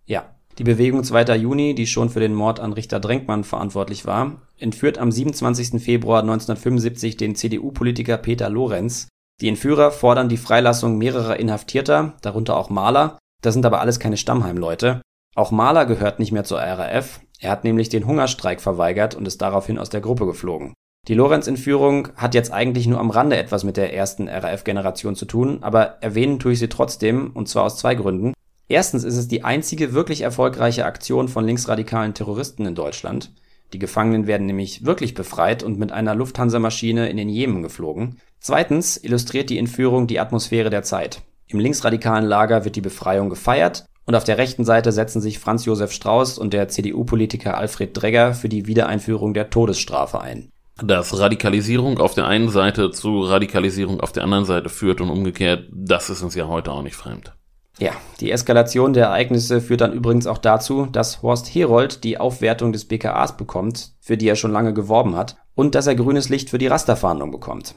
[0.05, 0.35] Ja.
[0.61, 1.37] Die Bewegung 2.
[1.37, 5.81] Juni, die schon für den Mord an Richter Drenkmann verantwortlich war, entführt am 27.
[5.81, 9.07] Februar 1975 den CDU-Politiker Peter Lorenz.
[9.41, 13.17] Die Entführer fordern die Freilassung mehrerer Inhaftierter, darunter auch Mahler.
[13.41, 15.01] Das sind aber alles keine Stammheimleute.
[15.35, 17.21] Auch Mahler gehört nicht mehr zur RAF.
[17.39, 20.75] Er hat nämlich den Hungerstreik verweigert und ist daraufhin aus der Gruppe geflogen.
[21.07, 25.63] Die Lorenz-Entführung hat jetzt eigentlich nur am Rande etwas mit der ersten RAF-Generation zu tun,
[25.63, 28.33] aber erwähnen tue ich sie trotzdem, und zwar aus zwei Gründen.
[28.71, 33.33] Erstens ist es die einzige wirklich erfolgreiche Aktion von linksradikalen Terroristen in Deutschland.
[33.73, 38.21] Die Gefangenen werden nämlich wirklich befreit und mit einer Lufthansa-Maschine in den Jemen geflogen.
[38.39, 41.21] Zweitens illustriert die Entführung die Atmosphäre der Zeit.
[41.47, 45.65] Im linksradikalen Lager wird die Befreiung gefeiert und auf der rechten Seite setzen sich Franz
[45.65, 50.49] Josef Strauß und der CDU-Politiker Alfred Dregger für die Wiedereinführung der Todesstrafe ein
[50.83, 55.67] dass Radikalisierung auf der einen Seite zu Radikalisierung auf der anderen Seite führt und umgekehrt,
[55.71, 57.33] das ist uns ja heute auch nicht fremd.
[57.81, 62.71] Ja, die Eskalation der Ereignisse führt dann übrigens auch dazu, dass Horst Herold die Aufwertung
[62.71, 66.51] des BKAs bekommt, für die er schon lange geworben hat, und dass er grünes Licht
[66.51, 67.73] für die Rasterfahndung bekommt.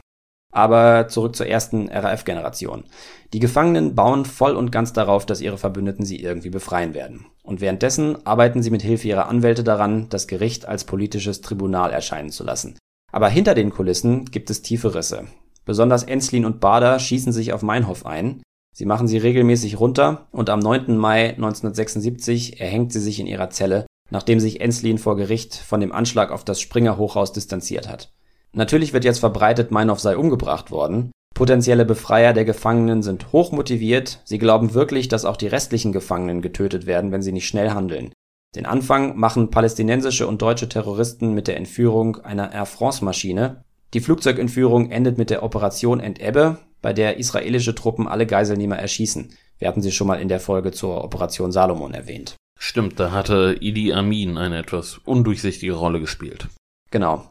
[0.53, 2.85] Aber zurück zur ersten RAF-Generation.
[3.33, 7.25] Die Gefangenen bauen voll und ganz darauf, dass ihre Verbündeten sie irgendwie befreien werden.
[7.43, 12.31] Und währenddessen arbeiten sie mit Hilfe ihrer Anwälte daran, das Gericht als politisches Tribunal erscheinen
[12.31, 12.77] zu lassen.
[13.11, 15.25] Aber hinter den Kulissen gibt es tiefe Risse.
[15.65, 18.43] Besonders Enslin und Bader schießen sich auf Meinhof ein.
[18.77, 20.97] Sie machen sie regelmäßig runter und am 9.
[20.97, 25.93] Mai 1976 erhängt sie sich in ihrer Zelle, nachdem sich Enslin vor Gericht von dem
[25.93, 28.13] Anschlag auf das Springer Hochhaus distanziert hat.
[28.53, 31.13] Natürlich wird jetzt verbreitet, Meinhof sei umgebracht worden.
[31.37, 34.21] Potenzielle Befreier der Gefangenen sind hochmotiviert.
[34.25, 38.13] Sie glauben wirklich, dass auch die restlichen Gefangenen getötet werden, wenn sie nicht schnell handeln.
[38.57, 43.63] Den Anfang machen palästinensische und deutsche Terroristen mit der Entführung einer Air France-Maschine.
[43.95, 49.33] Die Flugzeugentführung endet mit der Operation Entebbe, bei der israelische Truppen alle Geiselnehmer erschießen.
[49.59, 52.37] Wir hatten sie schon mal in der Folge zur Operation Salomon erwähnt.
[52.61, 56.49] Stimmt, da hatte Idi Amin eine etwas undurchsichtige Rolle gespielt.
[56.91, 57.25] Genau.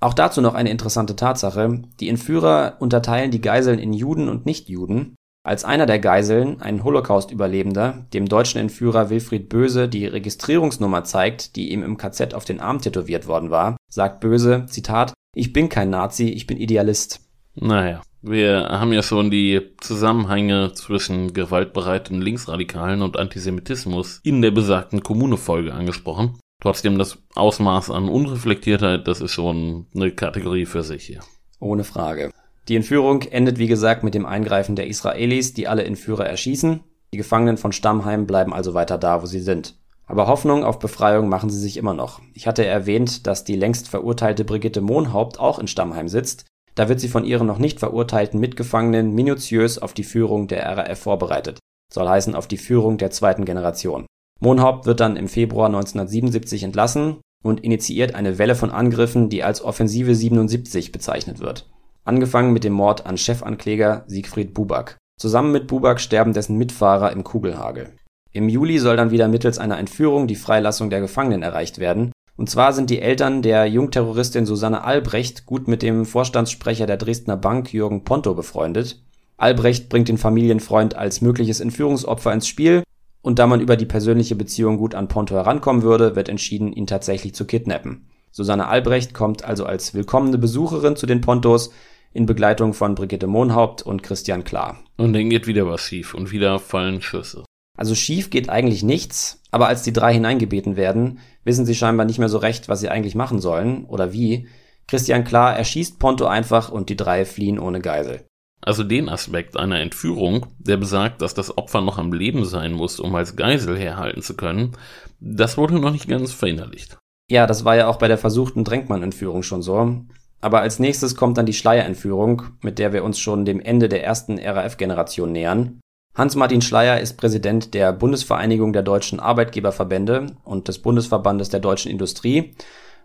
[0.00, 1.82] Auch dazu noch eine interessante Tatsache.
[2.00, 5.14] Die Entführer unterteilen die Geiseln in Juden und Nichtjuden.
[5.44, 11.70] Als einer der Geiseln, ein Holocaust-Überlebender, dem deutschen Entführer Wilfried Böse die Registrierungsnummer zeigt, die
[11.70, 15.90] ihm im KZ auf den Arm tätowiert worden war, sagt Böse, Zitat, ich bin kein
[15.90, 17.20] Nazi, ich bin Idealist.
[17.54, 25.02] Naja, wir haben ja schon die Zusammenhänge zwischen gewaltbereiten Linksradikalen und Antisemitismus in der besagten
[25.02, 26.38] Kommune-Folge angesprochen.
[26.60, 31.20] Trotzdem das Ausmaß an Unreflektiertheit, das ist schon eine Kategorie für sich hier.
[31.58, 32.30] Ohne Frage.
[32.68, 36.80] Die Entführung endet wie gesagt mit dem Eingreifen der Israelis, die alle Entführer erschießen.
[37.12, 39.74] Die Gefangenen von Stammheim bleiben also weiter da, wo sie sind.
[40.06, 42.20] Aber Hoffnung auf Befreiung machen sie sich immer noch.
[42.34, 46.44] Ich hatte erwähnt, dass die längst verurteilte Brigitte Mohnhaupt auch in Stammheim sitzt.
[46.74, 50.98] Da wird sie von ihren noch nicht verurteilten Mitgefangenen minutiös auf die Führung der RAF
[50.98, 51.58] vorbereitet.
[51.92, 54.06] Soll heißen auf die Führung der zweiten Generation.
[54.40, 59.62] Mohnhaupt wird dann im Februar 1977 entlassen und initiiert eine Welle von Angriffen, die als
[59.62, 61.68] Offensive 77 bezeichnet wird.
[62.04, 64.96] Angefangen mit dem Mord an Chefankläger Siegfried Buback.
[65.20, 67.92] Zusammen mit Buback sterben dessen Mitfahrer im Kugelhagel.
[68.32, 72.12] Im Juli soll dann wieder mittels einer Entführung die Freilassung der Gefangenen erreicht werden.
[72.42, 77.36] Und zwar sind die Eltern der Jungterroristin Susanne Albrecht gut mit dem Vorstandssprecher der Dresdner
[77.36, 79.00] Bank Jürgen Ponto befreundet.
[79.36, 82.82] Albrecht bringt den Familienfreund als mögliches Entführungsopfer ins Spiel
[83.20, 86.88] und da man über die persönliche Beziehung gut an Ponto herankommen würde, wird entschieden, ihn
[86.88, 88.08] tatsächlich zu kidnappen.
[88.32, 91.70] Susanne Albrecht kommt also als willkommene Besucherin zu den Pontos,
[92.12, 94.80] in Begleitung von Brigitte Mohnhaupt und Christian Klar.
[94.96, 97.44] Und dann geht wieder was schief und wieder fallen Schüsse.
[97.82, 102.20] Also schief geht eigentlich nichts, aber als die drei hineingebeten werden, wissen sie scheinbar nicht
[102.20, 104.46] mehr so recht, was sie eigentlich machen sollen oder wie.
[104.86, 108.24] Christian Klar erschießt Ponto einfach und die drei fliehen ohne Geisel.
[108.60, 113.00] Also den Aspekt einer Entführung, der besagt, dass das Opfer noch am Leben sein muss,
[113.00, 114.76] um als Geisel herhalten zu können,
[115.18, 116.98] das wurde noch nicht ganz verinnerlicht.
[117.28, 120.02] Ja, das war ja auch bei der versuchten Drenkmann-Entführung schon so.
[120.40, 124.04] Aber als nächstes kommt dann die Schleier-Entführung, mit der wir uns schon dem Ende der
[124.04, 125.80] ersten RAF-Generation nähern.
[126.14, 132.54] Hans-Martin Schleier ist Präsident der Bundesvereinigung der deutschen Arbeitgeberverbände und des Bundesverbandes der deutschen Industrie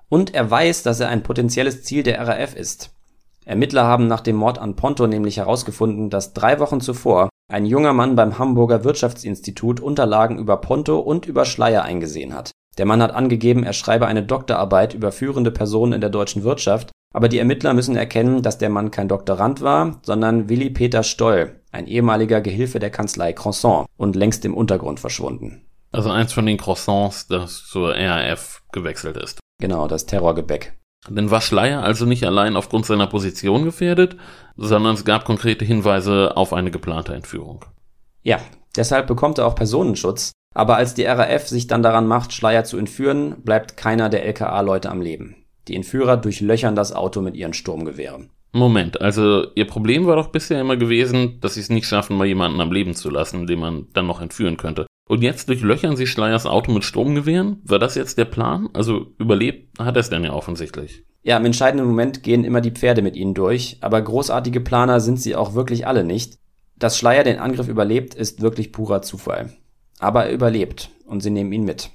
[0.10, 2.92] und er weiß, dass er ein potenzielles Ziel der RAF ist.
[3.46, 7.94] Ermittler haben nach dem Mord an Ponto nämlich herausgefunden, dass drei Wochen zuvor ein junger
[7.94, 12.52] Mann beim Hamburger Wirtschaftsinstitut Unterlagen über Ponto und über Schleier eingesehen hat.
[12.78, 16.92] Der Mann hat angegeben, er schreibe eine Doktorarbeit über führende Personen in der deutschen Wirtschaft,
[17.14, 21.62] aber die Ermittler müssen erkennen, dass der Mann kein Doktorand war, sondern Willi Peter Stoll,
[21.78, 25.66] ein ehemaliger Gehilfe der Kanzlei Croissant und längst im Untergrund verschwunden.
[25.92, 29.40] Also eins von den Croissants, das zur RAF gewechselt ist.
[29.60, 30.78] Genau, das Terrorgebäck.
[31.08, 34.18] Denn war Schleier also nicht allein aufgrund seiner Position gefährdet,
[34.58, 37.64] sondern es gab konkrete Hinweise auf eine geplante Entführung.
[38.24, 38.40] Ja,
[38.76, 42.78] deshalb bekommt er auch Personenschutz, aber als die RAF sich dann daran macht, Schleier zu
[42.78, 45.46] entführen, bleibt keiner der LKA-Leute am Leben.
[45.68, 48.32] Die Entführer durchlöchern das Auto mit ihren Sturmgewehren.
[48.54, 52.28] Moment, also ihr Problem war doch bisher immer gewesen, dass sie es nicht schaffen, mal
[52.28, 54.88] jemanden am Leben zu lassen, den man dann noch entführen könnte.
[55.08, 57.62] Und jetzt durchlöchern sie Schleiers Auto mit Sturmgewehren?
[57.64, 58.70] War das jetzt der Plan?
[58.74, 61.04] Also überlebt hat er es denn ja offensichtlich.
[61.24, 65.20] Ja, im entscheidenden Moment gehen immer die Pferde mit ihnen durch, aber großartige Planer sind
[65.20, 66.38] sie auch wirklich alle nicht.
[66.78, 69.54] Dass Schleier den Angriff überlebt, ist wirklich purer Zufall.
[70.00, 71.90] Aber er überlebt und sie nehmen ihn mit.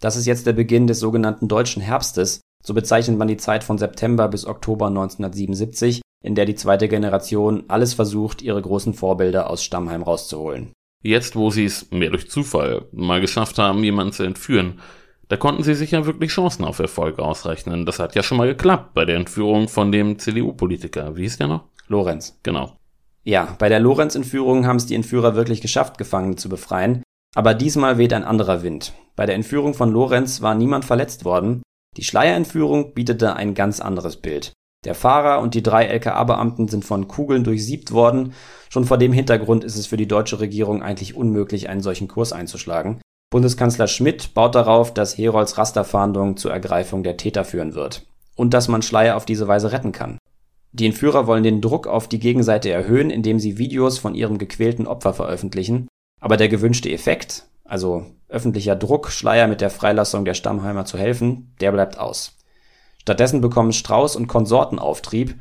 [0.00, 3.78] Das ist jetzt der Beginn des sogenannten Deutschen Herbstes, so bezeichnet man die Zeit von
[3.78, 9.62] September bis Oktober 1977, in der die zweite Generation alles versucht, ihre großen Vorbilder aus
[9.62, 10.72] Stammheim rauszuholen.
[11.02, 14.80] Jetzt, wo sie es mehr durch Zufall mal geschafft haben, jemanden zu entführen,
[15.28, 17.84] da konnten sie sich ja wirklich Chancen auf Erfolg ausrechnen.
[17.86, 21.16] Das hat ja schon mal geklappt bei der Entführung von dem CDU-Politiker.
[21.16, 21.64] Wie hieß der noch?
[21.86, 22.38] Lorenz.
[22.42, 22.76] Genau.
[23.24, 27.02] Ja, bei der Lorenz-Entführung haben es die Entführer wirklich geschafft, Gefangene zu befreien.
[27.34, 28.94] Aber diesmal weht ein anderer Wind.
[29.16, 31.62] Bei der Entführung von Lorenz war niemand verletzt worden.
[31.96, 34.52] Die Schleierentführung bietete ein ganz anderes Bild.
[34.84, 38.32] Der Fahrer und die drei LKA-Beamten sind von Kugeln durchsiebt worden.
[38.68, 42.32] Schon vor dem Hintergrund ist es für die deutsche Regierung eigentlich unmöglich, einen solchen Kurs
[42.32, 43.00] einzuschlagen.
[43.30, 48.06] Bundeskanzler Schmidt baut darauf, dass Herolds Rasterfahndung zur Ergreifung der Täter führen wird.
[48.36, 50.18] Und dass man Schleier auf diese Weise retten kann.
[50.72, 54.86] Die Entführer wollen den Druck auf die Gegenseite erhöhen, indem sie Videos von ihrem gequälten
[54.86, 55.88] Opfer veröffentlichen.
[56.20, 61.54] Aber der gewünschte Effekt, also öffentlicher Druck, Schleier mit der Freilassung der Stammheimer zu helfen,
[61.60, 62.36] der bleibt aus.
[63.00, 65.34] Stattdessen bekommen Strauß und Konsorten Auftrieb.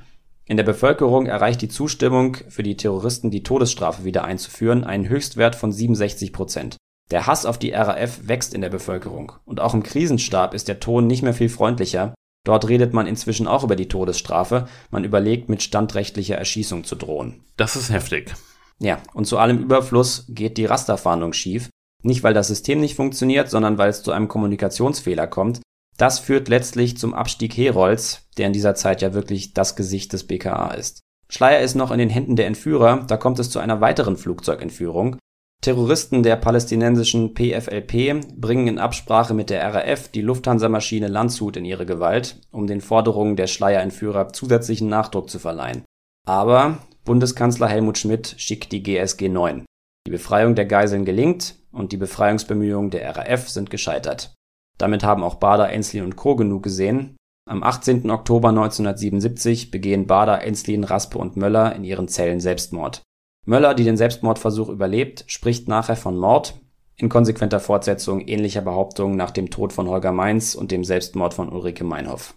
[0.45, 5.55] In der Bevölkerung erreicht die Zustimmung, für die Terroristen die Todesstrafe wieder einzuführen, einen Höchstwert
[5.55, 6.77] von 67 Prozent.
[7.11, 9.33] Der Hass auf die RAF wächst in der Bevölkerung.
[9.45, 12.13] Und auch im Krisenstab ist der Ton nicht mehr viel freundlicher.
[12.45, 14.67] Dort redet man inzwischen auch über die Todesstrafe.
[14.89, 17.43] Man überlegt, mit standrechtlicher Erschießung zu drohen.
[17.57, 18.33] Das ist heftig.
[18.79, 21.69] Ja, und zu allem Überfluss geht die Rasterfahndung schief.
[22.03, 25.61] Nicht, weil das System nicht funktioniert, sondern weil es zu einem Kommunikationsfehler kommt.
[25.97, 30.27] Das führt letztlich zum Abstieg Herolds, der in dieser Zeit ja wirklich das Gesicht des
[30.27, 31.01] BKA ist.
[31.27, 35.17] Schleier ist noch in den Händen der Entführer, da kommt es zu einer weiteren Flugzeugentführung.
[35.61, 41.87] Terroristen der palästinensischen PFLP bringen in Absprache mit der RAF die Lufthansa-Maschine Landshut in ihre
[41.87, 45.83] Gewalt, um den Forderungen der Schleierentführer zusätzlichen Nachdruck zu verleihen.
[46.25, 49.65] Aber Bundeskanzler Helmut Schmidt schickt die GSG 9.
[50.05, 54.33] Die Befreiung der Geiseln gelingt und die Befreiungsbemühungen der RAF sind gescheitert.
[54.77, 56.35] Damit haben auch Bader, Enslin und Co.
[56.35, 57.15] genug gesehen.
[57.49, 58.11] Am 18.
[58.11, 63.03] Oktober 1977 begehen Bader, Enslin, Raspe und Möller in ihren Zellen Selbstmord.
[63.45, 66.59] Möller, die den Selbstmordversuch überlebt, spricht nachher von Mord,
[66.97, 71.47] in konsequenter Fortsetzung ähnlicher Behauptungen nach dem Tod von Holger Mainz und dem Selbstmord von
[71.47, 72.33] Ulrike Meinhoff.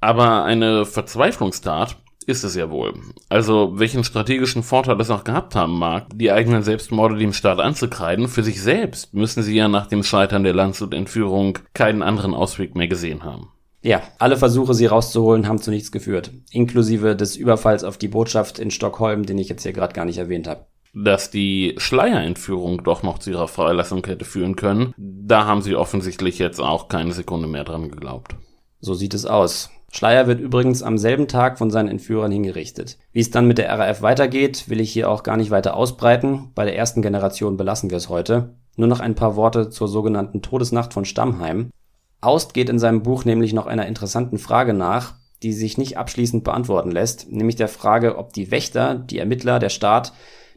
[0.00, 2.92] Aber eine Verzweiflungstat ist es ja wohl.
[3.30, 8.28] Also, welchen strategischen Vorteil es auch gehabt haben mag, die eigenen Selbstmorde dem Staat anzukreiden,
[8.28, 12.88] für sich selbst müssen sie ja nach dem Scheitern der Landshut-Entführung keinen anderen Ausweg mehr
[12.88, 13.48] gesehen haben.
[13.80, 16.32] Ja, alle Versuche, sie rauszuholen, haben zu nichts geführt.
[16.50, 20.18] Inklusive des Überfalls auf die Botschaft in Stockholm, den ich jetzt hier gerade gar nicht
[20.18, 20.66] erwähnt habe.
[20.92, 26.38] Dass die Schleierentführung doch noch zu ihrer Freilassung hätte führen können, da haben sie offensichtlich
[26.38, 28.34] jetzt auch keine Sekunde mehr dran geglaubt.
[28.80, 29.70] So sieht es aus.
[29.90, 32.98] Schleier wird übrigens am selben Tag von seinen Entführern hingerichtet.
[33.12, 36.50] Wie es dann mit der RAF weitergeht, will ich hier auch gar nicht weiter ausbreiten.
[36.54, 38.54] Bei der ersten Generation belassen wir es heute.
[38.76, 41.70] Nur noch ein paar Worte zur sogenannten Todesnacht von Stammheim.
[42.20, 45.14] Aust geht in seinem Buch nämlich noch einer interessanten Frage nach.
[45.42, 49.68] die sich nicht abschließend beantworten lässt, nämlich der Frage, ob die Wächter, die Ermittler, der
[49.68, 50.12] Staat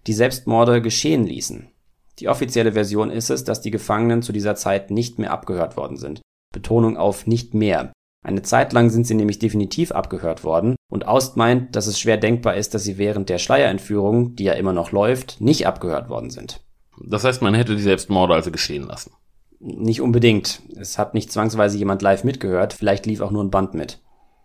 [0.08, 1.70] die Selbstmorde geschehen ließen.
[2.18, 5.98] Die offizielle Version ist es, dass die Gefangenen zu dieser Zeit nicht mehr abgehört worden
[5.98, 6.22] sind.
[6.52, 7.92] Betonung auf nicht mehr.
[8.24, 12.18] Eine Zeit lang sind sie nämlich definitiv abgehört worden und Aust meint, dass es schwer
[12.18, 16.30] denkbar ist, dass sie während der Schleierentführung, die ja immer noch läuft, nicht abgehört worden
[16.30, 16.62] sind.
[17.04, 19.12] Das heißt, man hätte die Selbstmorde also geschehen lassen.
[19.60, 20.62] Nicht unbedingt.
[20.76, 24.00] Es hat nicht zwangsweise jemand live mitgehört, vielleicht lief auch nur ein Band mit.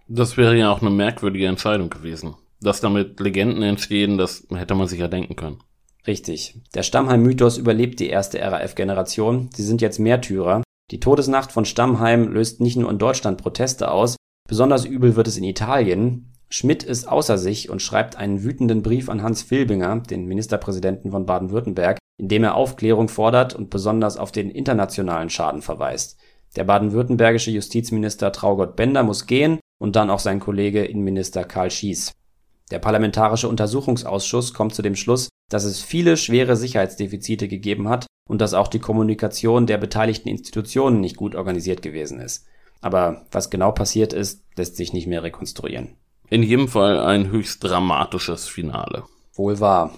[0.09, 2.35] Das wäre ja auch eine merkwürdige Entscheidung gewesen.
[2.61, 5.59] Dass damit Legenden entstehen, das hätte man sich ja denken können.
[6.07, 6.61] Richtig.
[6.75, 9.51] Der Stammheim-Mythos überlebt die erste RAF-Generation.
[9.53, 10.63] Sie sind jetzt Märtyrer.
[10.93, 14.17] Die Todesnacht von Stammheim löst nicht nur in Deutschland Proteste aus,
[14.49, 16.33] besonders übel wird es in Italien.
[16.49, 21.27] Schmidt ist außer sich und schreibt einen wütenden Brief an Hans Filbinger, den Ministerpräsidenten von
[21.27, 26.19] Baden-Württemberg, in dem er Aufklärung fordert und besonders auf den internationalen Schaden verweist.
[26.55, 32.13] Der baden-württembergische Justizminister Traugott Bender muss gehen und dann auch sein Kollege Innenminister Karl Schiess.
[32.71, 38.41] Der Parlamentarische Untersuchungsausschuss kommt zu dem Schluss, dass es viele schwere Sicherheitsdefizite gegeben hat und
[38.41, 42.47] dass auch die Kommunikation der beteiligten Institutionen nicht gut organisiert gewesen ist.
[42.81, 45.97] Aber was genau passiert ist, lässt sich nicht mehr rekonstruieren.
[46.29, 49.05] In jedem Fall ein höchst dramatisches Finale.
[49.35, 49.93] Wohl wahr.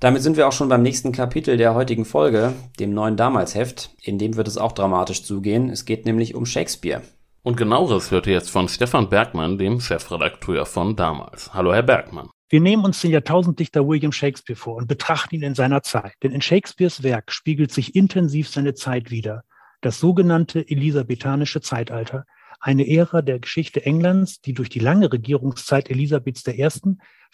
[0.00, 3.90] Damit sind wir auch schon beim nächsten Kapitel der heutigen Folge, dem neuen Damalsheft.
[4.02, 5.70] In dem wird es auch dramatisch zugehen.
[5.70, 7.02] Es geht nämlich um Shakespeare.
[7.42, 11.52] Und genaueres hört ihr jetzt von Stefan Bergmann, dem Chefredakteur von damals.
[11.52, 12.30] Hallo, Herr Bergmann.
[12.48, 16.14] Wir nehmen uns den Jahrtausenddichter William Shakespeare vor und betrachten ihn in seiner Zeit.
[16.22, 19.44] Denn in Shakespeares Werk spiegelt sich intensiv seine Zeit wider.
[19.80, 22.26] Das sogenannte elisabethanische Zeitalter,
[22.60, 26.68] eine Ära der Geschichte Englands, die durch die lange Regierungszeit Elisabeths I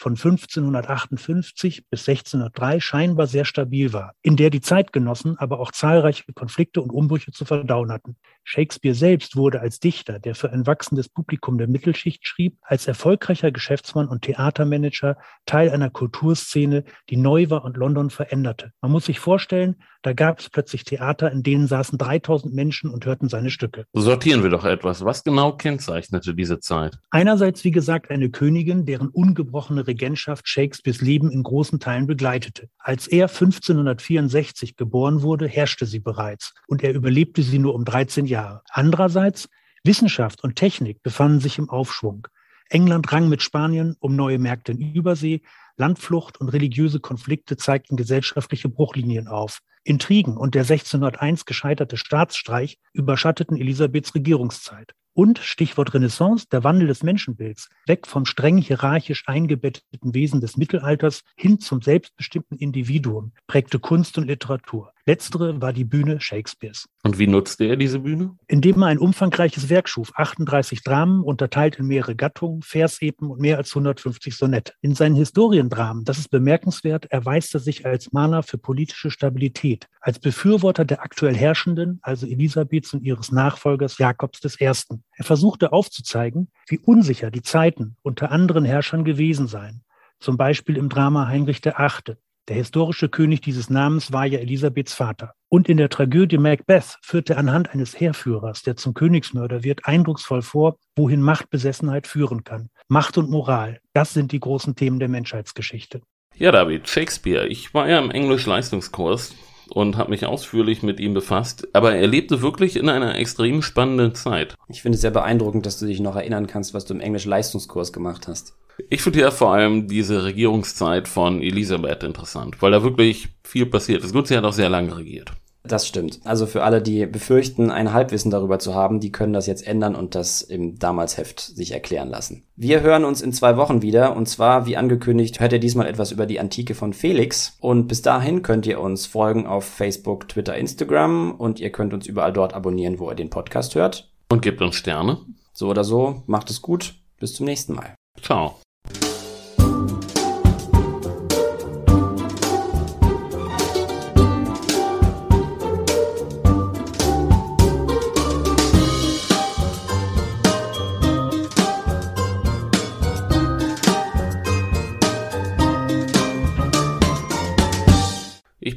[0.00, 6.24] von 1558 bis 1603 scheinbar sehr stabil war, in der die Zeitgenossen aber auch zahlreiche
[6.32, 8.16] Konflikte und Umbrüche zu verdauen hatten.
[8.42, 13.52] Shakespeare selbst wurde als Dichter, der für ein wachsendes Publikum der Mittelschicht schrieb, als erfolgreicher
[13.52, 18.72] Geschäftsmann und Theatermanager Teil einer Kulturszene, die neu war und London veränderte.
[18.80, 23.04] Man muss sich vorstellen, da gab es plötzlich Theater, in denen saßen 3000 Menschen und
[23.04, 23.84] hörten seine Stücke.
[23.92, 25.04] Sortieren wir doch etwas.
[25.04, 26.98] Was genau kennzeichnete diese Zeit?
[27.10, 32.68] Einerseits, wie gesagt, eine Königin, deren ungebrochene Regentschaft Shakespeares Leben in großen Teilen begleitete.
[32.78, 38.26] Als er 1564 geboren wurde, herrschte sie bereits und er überlebte sie nur um 13
[38.26, 38.62] Jahre.
[38.70, 39.48] Andererseits,
[39.82, 42.28] Wissenschaft und Technik befanden sich im Aufschwung.
[42.68, 45.40] England rang mit Spanien um neue Märkte in Übersee,
[45.76, 49.60] Landflucht und religiöse Konflikte zeigten gesellschaftliche Bruchlinien auf.
[49.82, 54.94] Intrigen und der 1601 gescheiterte Staatsstreich überschatteten Elisabeths Regierungszeit.
[55.12, 61.24] Und Stichwort Renaissance, der Wandel des Menschenbilds, weg vom streng hierarchisch eingebetteten Wesen des Mittelalters
[61.36, 64.92] hin zum selbstbestimmten Individuum, prägte Kunst und Literatur.
[65.10, 66.88] Letztere war die Bühne Shakespeares.
[67.02, 68.36] Und wie nutzte er diese Bühne?
[68.46, 73.56] Indem er ein umfangreiches Werk schuf, 38 Dramen, unterteilt in mehrere Gattungen, Versepen und mehr
[73.56, 74.74] als 150 Sonette.
[74.82, 80.20] In seinen Historiendramen, das ist bemerkenswert, erweist er sich als Mahner für politische Stabilität, als
[80.20, 84.66] Befürworter der aktuell Herrschenden, also Elisabeths und ihres Nachfolgers Jakobs I.
[84.66, 89.82] Er versuchte aufzuzeigen, wie unsicher die Zeiten unter anderen Herrschern gewesen seien,
[90.20, 92.16] zum Beispiel im Drama Heinrich VIII.
[92.48, 95.34] Der historische König dieses Namens war ja Elisabeths Vater.
[95.48, 100.42] Und in der Tragödie Macbeth führt er anhand eines Heerführers, der zum Königsmörder wird, eindrucksvoll
[100.42, 102.70] vor, wohin Machtbesessenheit führen kann.
[102.88, 106.00] Macht und Moral, das sind die großen Themen der Menschheitsgeschichte.
[106.36, 107.46] Ja, David, Shakespeare.
[107.46, 109.34] Ich war ja im Englisch-Leistungskurs
[109.70, 111.68] und habe mich ausführlich mit ihm befasst.
[111.72, 114.54] Aber er lebte wirklich in einer extrem spannenden Zeit.
[114.68, 117.92] Ich finde es sehr beeindruckend, dass du dich noch erinnern kannst, was du im Englisch-Leistungskurs
[117.92, 118.54] gemacht hast.
[118.88, 124.02] Ich finde ja vor allem diese Regierungszeit von Elisabeth interessant, weil da wirklich viel passiert
[124.04, 124.12] ist.
[124.12, 125.32] Gut, sie hat auch sehr lange regiert.
[125.62, 126.20] Das stimmt.
[126.24, 129.94] Also für alle, die befürchten, ein Halbwissen darüber zu haben, die können das jetzt ändern
[129.94, 132.44] und das im Damalsheft sich erklären lassen.
[132.56, 136.12] Wir hören uns in zwei Wochen wieder und zwar, wie angekündigt, hört ihr diesmal etwas
[136.12, 140.56] über die Antike von Felix und bis dahin könnt ihr uns folgen auf Facebook, Twitter,
[140.56, 144.10] Instagram und ihr könnt uns überall dort abonnieren, wo ihr den Podcast hört.
[144.30, 145.18] Und gebt uns Sterne.
[145.52, 146.94] So oder so, macht es gut.
[147.18, 147.94] Bis zum nächsten Mal.
[148.22, 148.56] Ciao.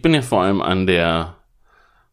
[0.04, 1.38] Bin ja vor allem an der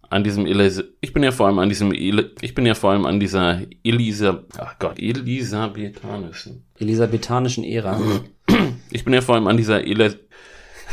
[0.09, 3.05] an diesem Elis ich bin ja vor allem an diesem ich bin ja vor allem
[3.05, 8.01] an dieser Elisa ach Gott elisabethanischen Elisabethanischen Ära.
[8.91, 10.17] ich bin ja vor allem an dieser Elis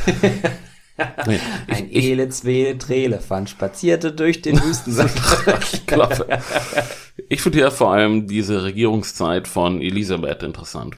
[0.97, 5.11] Ein Elizwe-Elefant spazierte durch den Wüstensand.
[5.61, 5.83] ich.
[7.29, 10.95] Ich finde ja vor allem diese Regierungszeit von Elisabeth interessant.